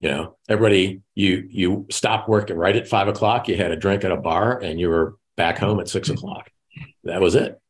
[0.00, 3.48] You know, everybody, you you stopped working right at five o'clock.
[3.48, 6.50] You had a drink at a bar, and you were back home at six o'clock.
[7.04, 7.60] That was it.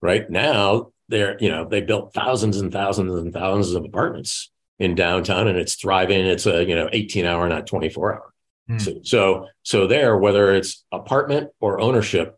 [0.00, 4.94] Right now, they're you know they built thousands and thousands and thousands of apartments in
[4.94, 6.26] downtown, and it's thriving.
[6.26, 8.32] It's a you know eighteen hour, not twenty four hour.
[8.68, 8.78] Hmm.
[8.78, 12.36] So, so so there, whether it's apartment or ownership,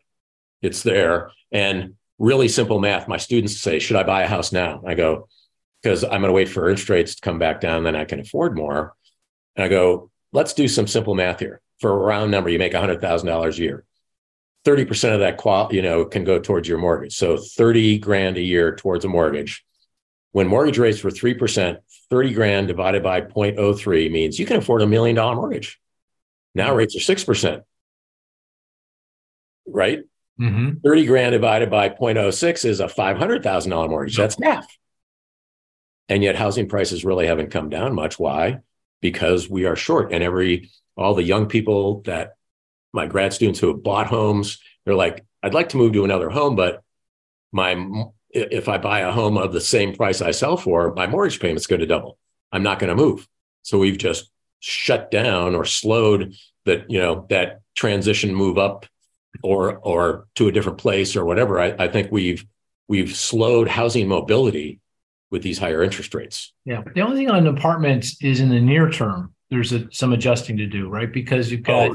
[0.61, 1.31] it's there.
[1.53, 3.09] And really simple math.
[3.09, 5.29] My students say, "Should I buy a house now?" I go,
[5.85, 8.19] because I'm going to wait for interest rates to come back down, then I can
[8.19, 8.95] afford more.
[9.55, 11.61] And I go, let's do some simple math here.
[11.79, 13.85] For a round number, you make $100,000 a year.
[14.65, 17.15] 30% of that qual, you know, can go towards your mortgage.
[17.15, 19.65] So 30 grand a year towards a mortgage.
[20.33, 21.79] When mortgage rates were 3%,
[22.11, 25.81] 30 grand divided by 0.03 means you can afford a million dollar mortgage.
[26.55, 26.77] Now mm-hmm.
[26.77, 27.63] rates are 6%.
[29.67, 30.01] Right?
[30.41, 30.79] Mm-hmm.
[30.85, 34.17] 30 grand divided by 0.06 is a $500,000 mortgage.
[34.17, 34.67] That's half.
[36.09, 38.19] And yet housing prices really haven't come down much.
[38.19, 38.61] Why?
[39.05, 40.15] because we are short.
[40.15, 42.34] And every all the young people that
[42.95, 46.31] my grad students who have bought homes, they're like, I'd like to move to another
[46.31, 46.83] home, but
[47.53, 47.77] my
[48.31, 51.67] if I buy a home of the same price I sell for, my mortgage payment's
[51.67, 52.19] going to double.
[52.51, 53.29] I'm not going to move.
[53.63, 54.31] So we've just
[54.61, 56.35] shut down or slowed
[56.65, 58.87] that, you know, that transition move up
[59.43, 61.61] or or to a different place or whatever.
[61.61, 62.45] I, I think we've
[62.89, 64.81] we've slowed housing mobility
[65.31, 66.53] with these higher interest rates.
[66.65, 66.83] Yeah.
[66.95, 70.67] The only thing on apartments is in the near term, there's a, some adjusting to
[70.67, 71.13] do, right?
[71.13, 71.91] Because you've got.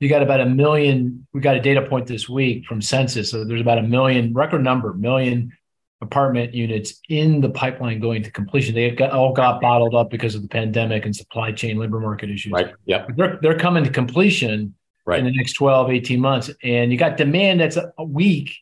[0.00, 1.26] You got about a million.
[1.32, 3.30] We got a data point this week from census.
[3.30, 5.52] So there's about a million record number, million
[6.00, 8.74] apartment units in the pipeline going to completion.
[8.74, 12.30] They got, all got bottled up because of the pandemic and supply chain labor market
[12.30, 12.52] issues.
[12.52, 12.72] Right.
[12.84, 13.06] Yeah.
[13.16, 15.18] They're, they're coming to completion right.
[15.18, 16.50] in the next 12, 18 months.
[16.62, 18.56] And you got demand that's a week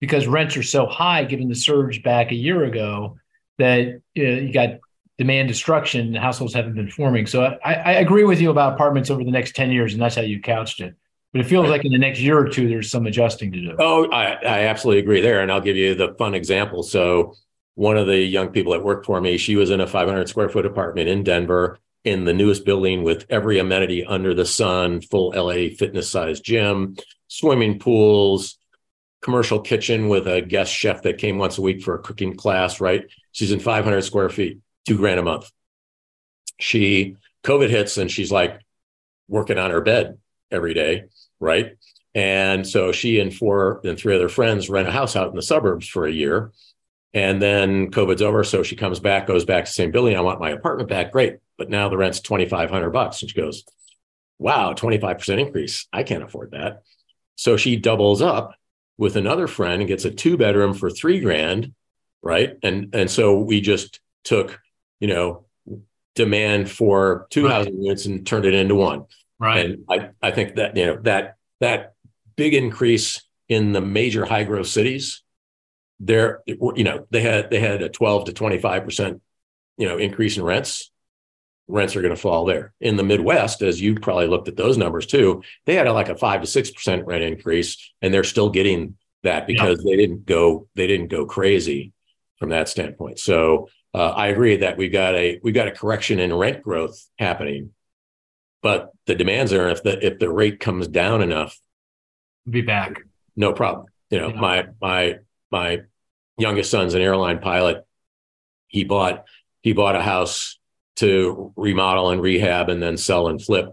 [0.00, 3.16] because rents are so high given the surge back a year ago
[3.58, 4.80] that uh, you got
[5.18, 7.26] demand destruction households haven't been forming.
[7.26, 10.16] So I, I, agree with you about apartments over the next 10 years, and that's
[10.16, 10.96] how you couched it.
[11.32, 13.76] But it feels like in the next year or two, there's some adjusting to do.
[13.78, 15.40] Oh, I, I absolutely agree there.
[15.40, 16.82] And I'll give you the fun example.
[16.82, 17.34] So
[17.74, 20.48] one of the young people that worked for me, she was in a 500 square
[20.48, 25.32] foot apartment in Denver in the newest building with every amenity under the sun, full
[25.34, 26.96] LA fitness size gym,
[27.28, 28.58] swimming pools,
[29.22, 32.80] commercial kitchen with a guest chef that came once a week for a cooking class,
[32.80, 33.06] right?
[33.32, 35.50] She's in 500 square feet, two grand a month.
[36.60, 38.60] She, COVID hits and she's like
[39.28, 40.18] working on her bed
[40.50, 41.04] every day,
[41.40, 41.76] right?
[42.14, 45.42] And so she and four and three other friends rent a house out in the
[45.42, 46.52] suburbs for a year.
[47.12, 48.44] And then COVID's over.
[48.44, 50.16] So she comes back, goes back to same building.
[50.16, 51.12] I want my apartment back.
[51.12, 51.38] Great.
[51.58, 53.22] But now the rent's 2,500 bucks.
[53.22, 53.64] And she goes,
[54.38, 55.86] wow, 25% increase.
[55.92, 56.82] I can't afford that.
[57.36, 58.54] So she doubles up
[58.96, 61.72] with another friend and gets a two bedroom for three grand,
[62.22, 62.56] right?
[62.62, 64.60] And and so we just took,
[65.00, 65.44] you know,
[66.14, 67.52] demand for two right.
[67.52, 69.04] housing units and turned it into one.
[69.38, 69.66] Right.
[69.66, 71.94] And I, I think that you know that that
[72.36, 75.22] big increase in the major high growth cities,
[76.00, 79.22] there, you know, they had they had a 12 to 25 percent,
[79.76, 80.90] you know, increase in rents
[81.68, 82.72] rents are going to fall there.
[82.80, 86.08] In the Midwest, as you probably looked at those numbers too, they had a, like
[86.08, 89.90] a five to six percent rent increase, and they're still getting that because yeah.
[89.90, 91.92] they didn't go they didn't go crazy
[92.38, 93.18] from that standpoint.
[93.18, 97.08] So uh, I agree that we've got a we've got a correction in rent growth
[97.18, 97.70] happening,
[98.60, 101.56] but the demands are if the if the rate comes down enough,
[102.48, 103.00] be back.
[103.36, 103.86] No problem.
[104.10, 104.40] You know, yeah.
[104.40, 105.18] my my
[105.50, 105.80] my
[106.38, 107.86] youngest son's an airline pilot.
[108.66, 109.24] He bought
[109.62, 110.58] he bought a house
[110.96, 113.66] to remodel and rehab and then sell and flip.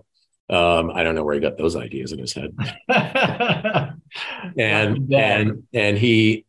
[0.50, 2.56] Um, I don't know where he got those ideas in his head.
[4.58, 6.46] and and and he,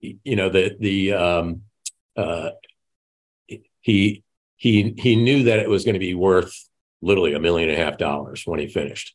[0.00, 1.62] you know, the the um,
[2.16, 2.50] uh,
[3.80, 4.22] he
[4.56, 6.68] he he knew that it was going to be worth
[7.02, 9.14] literally a million and a half dollars when he finished.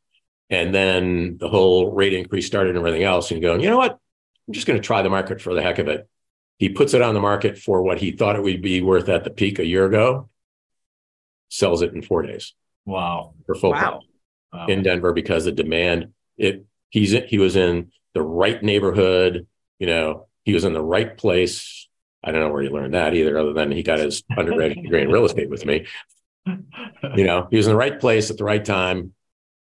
[0.50, 3.98] And then the whole rate increase started and everything else, and going, you know what?
[4.48, 6.08] I'm just going to try the market for the heck of it.
[6.58, 9.24] He puts it on the market for what he thought it would be worth at
[9.24, 10.30] the peak a year ago,
[11.50, 12.54] sells it in four days.
[12.86, 13.34] Wow.
[13.46, 14.02] For full wow.
[14.54, 14.68] wow.
[14.68, 19.48] in Denver because the demand, it he's he was in the right neighborhood,
[19.80, 21.75] you know, he was in the right place.
[22.26, 25.04] I don't know where he learned that either, other than he got his undergraduate degree
[25.04, 25.86] in real estate with me.
[26.48, 29.14] You know, he was in the right place at the right time.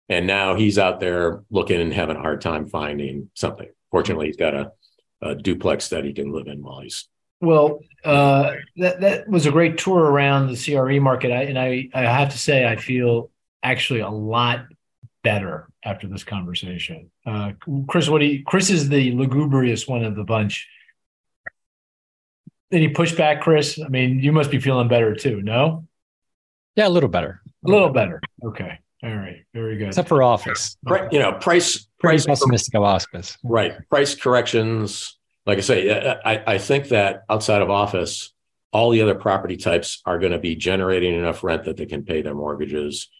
[0.08, 3.68] And now he's out there looking and having a hard time finding something.
[3.90, 4.72] Fortunately, he's got a,
[5.22, 7.08] a duplex that he can live in while he's.
[7.40, 11.88] Well, uh, that that was a great tour around the CRE market, I, and I
[11.92, 13.30] I have to say I feel
[13.62, 14.66] actually a lot
[15.22, 17.10] better after this conversation.
[17.26, 17.52] Uh,
[17.88, 20.68] Cris, what do you, Cris is the lugubrious one of the bunch.
[22.74, 23.78] Any pushback, Cris?
[23.80, 25.86] I mean, you must be feeling better too, no?
[26.74, 27.40] Yeah, a little better.
[27.64, 28.20] A little better.
[28.44, 28.80] Okay.
[29.04, 29.88] All right, very good.
[29.88, 30.76] Except for office,
[31.12, 33.74] you know, price price pessimistic of office, right?
[33.90, 35.18] Price corrections.
[35.46, 38.32] Like I say, I, I think that outside of office,
[38.72, 42.02] all the other property types are going to be generating enough rent that they can
[42.02, 43.10] pay their mortgages.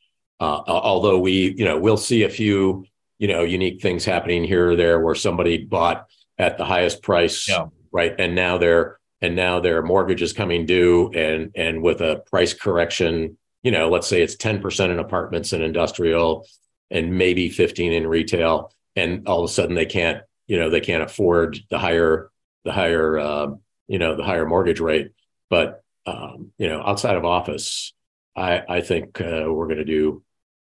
[0.40, 2.86] Uh, although we, you know, we'll see a few,
[3.18, 6.06] you know, unique things happening here or there where somebody bought
[6.38, 7.66] at the highest price, yeah.
[7.92, 12.22] right, and now their and now their mortgage is coming due, and and with a
[12.30, 16.46] price correction you know, let's say it's 10% in apartments and industrial
[16.90, 18.70] and maybe 15 in retail.
[18.94, 22.30] And all of a sudden they can't, you know, they can't afford the higher,
[22.64, 23.48] the higher, uh,
[23.88, 25.12] you know, the higher mortgage rate.
[25.48, 27.94] But, um, you know, outside of office,
[28.36, 30.22] I, I think uh, we're going to do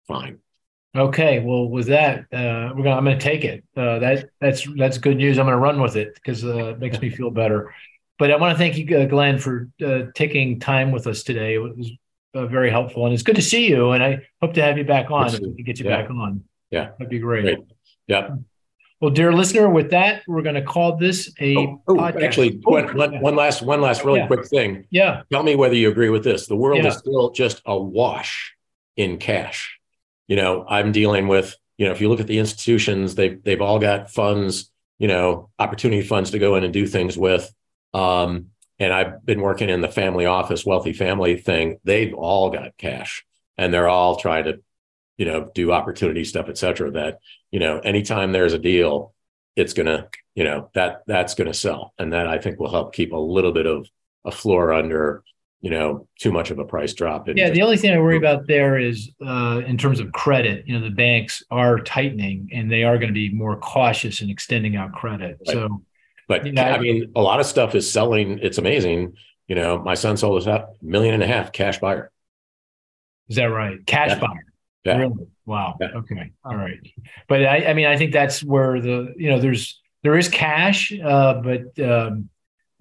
[0.08, 0.38] fine.
[0.96, 2.96] Okay, well, with that, uh, we're gonna.
[2.96, 3.62] I'm gonna take it.
[3.76, 5.38] Uh, that that's that's good news.
[5.38, 7.74] I'm gonna run with it because uh, it makes me feel better.
[8.18, 11.54] But I want to thank you, uh, Glenn, for uh, taking time with us today.
[11.54, 11.90] It was
[12.34, 13.04] uh, very helpful.
[13.04, 13.92] And it's good to see you.
[13.92, 16.02] And I hope to have you back on if we can get you yeah.
[16.02, 16.44] back on.
[16.70, 16.90] Yeah.
[16.98, 17.42] That'd be great.
[17.42, 17.58] great.
[18.06, 18.30] Yeah.
[19.00, 23.36] Well, dear listener, with that, we're going to call this a oh, oh, actually one
[23.36, 24.26] last one last really yeah.
[24.26, 24.86] quick thing.
[24.90, 25.22] Yeah.
[25.30, 26.48] Tell me whether you agree with this.
[26.48, 26.88] The world yeah.
[26.88, 28.56] is still just awash
[28.96, 29.78] in cash.
[30.26, 33.60] You know, I'm dealing with, you know, if you look at the institutions, they've they've
[33.60, 34.68] all got funds,
[34.98, 37.54] you know, opportunity funds to go in and do things with.
[37.94, 38.48] Um,
[38.78, 41.78] and I've been working in the family office, wealthy family thing.
[41.85, 43.24] They've all got cash
[43.56, 44.60] and they're all trying to,
[45.16, 46.90] you know, do opportunity stuff, et cetera.
[46.93, 47.19] That,
[47.51, 49.15] you know, anytime there's a deal,
[49.56, 51.93] it's gonna, you know, that that's gonna sell.
[51.98, 53.89] And that I think will help keep a little bit of
[54.24, 55.24] a floor under,
[55.60, 57.27] you know, too much of a price drop.
[57.35, 60.78] Yeah, the only thing I worry about there is uh, in terms of credit, you
[60.78, 64.77] know, the banks are tightening and they are going to be more cautious in extending
[64.77, 65.39] out credit.
[65.44, 65.55] Right.
[65.55, 65.82] So
[66.28, 68.38] but know, I mean, a lot of stuff is selling.
[68.40, 69.14] It's amazing.
[69.48, 72.12] You know, my son sold us a million and a half cash buyer.
[73.28, 73.84] Is that right?
[73.86, 74.18] Cash yeah.
[74.20, 74.44] buyer.
[74.84, 74.98] Yeah.
[74.98, 75.26] Really?
[75.46, 75.76] Wow.
[75.80, 75.88] Yeah.
[75.96, 76.32] Okay.
[76.44, 76.78] All right.
[77.28, 80.92] But I, I mean, I think that's where the you know there's there is cash,
[80.92, 82.28] uh, but um,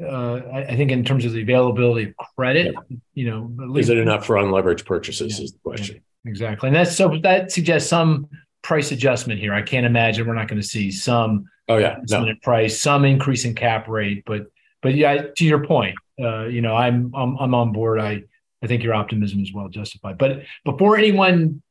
[0.02, 2.98] uh, I, I, think in terms of the availability of credit, yeah.
[3.14, 5.40] you know, least, is it enough for unleveraged purchases?
[5.40, 6.02] Is the question.
[6.26, 8.28] Exactly, and that's so that suggests some
[8.62, 9.54] price adjustment here.
[9.54, 12.26] I can't imagine we're not going to see some Oh yeah, no.
[12.42, 14.48] price, some increase in cap rate, but
[14.82, 18.00] but yeah, to your point, uh, you know, I'm I'm I'm on board.
[18.00, 18.24] I
[18.64, 20.18] I think your optimism is well justified.
[20.18, 21.62] But before anyone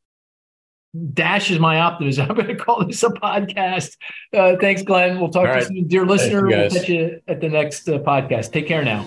[1.13, 3.97] dashes my optimism, I'm going to call this a podcast.
[4.33, 5.19] Uh, thanks, Glenn.
[5.19, 5.71] We'll talk All to right.
[5.71, 6.47] you soon, dear listener.
[6.47, 8.53] We'll catch you at the next uh, podcast.
[8.53, 9.07] Take care now.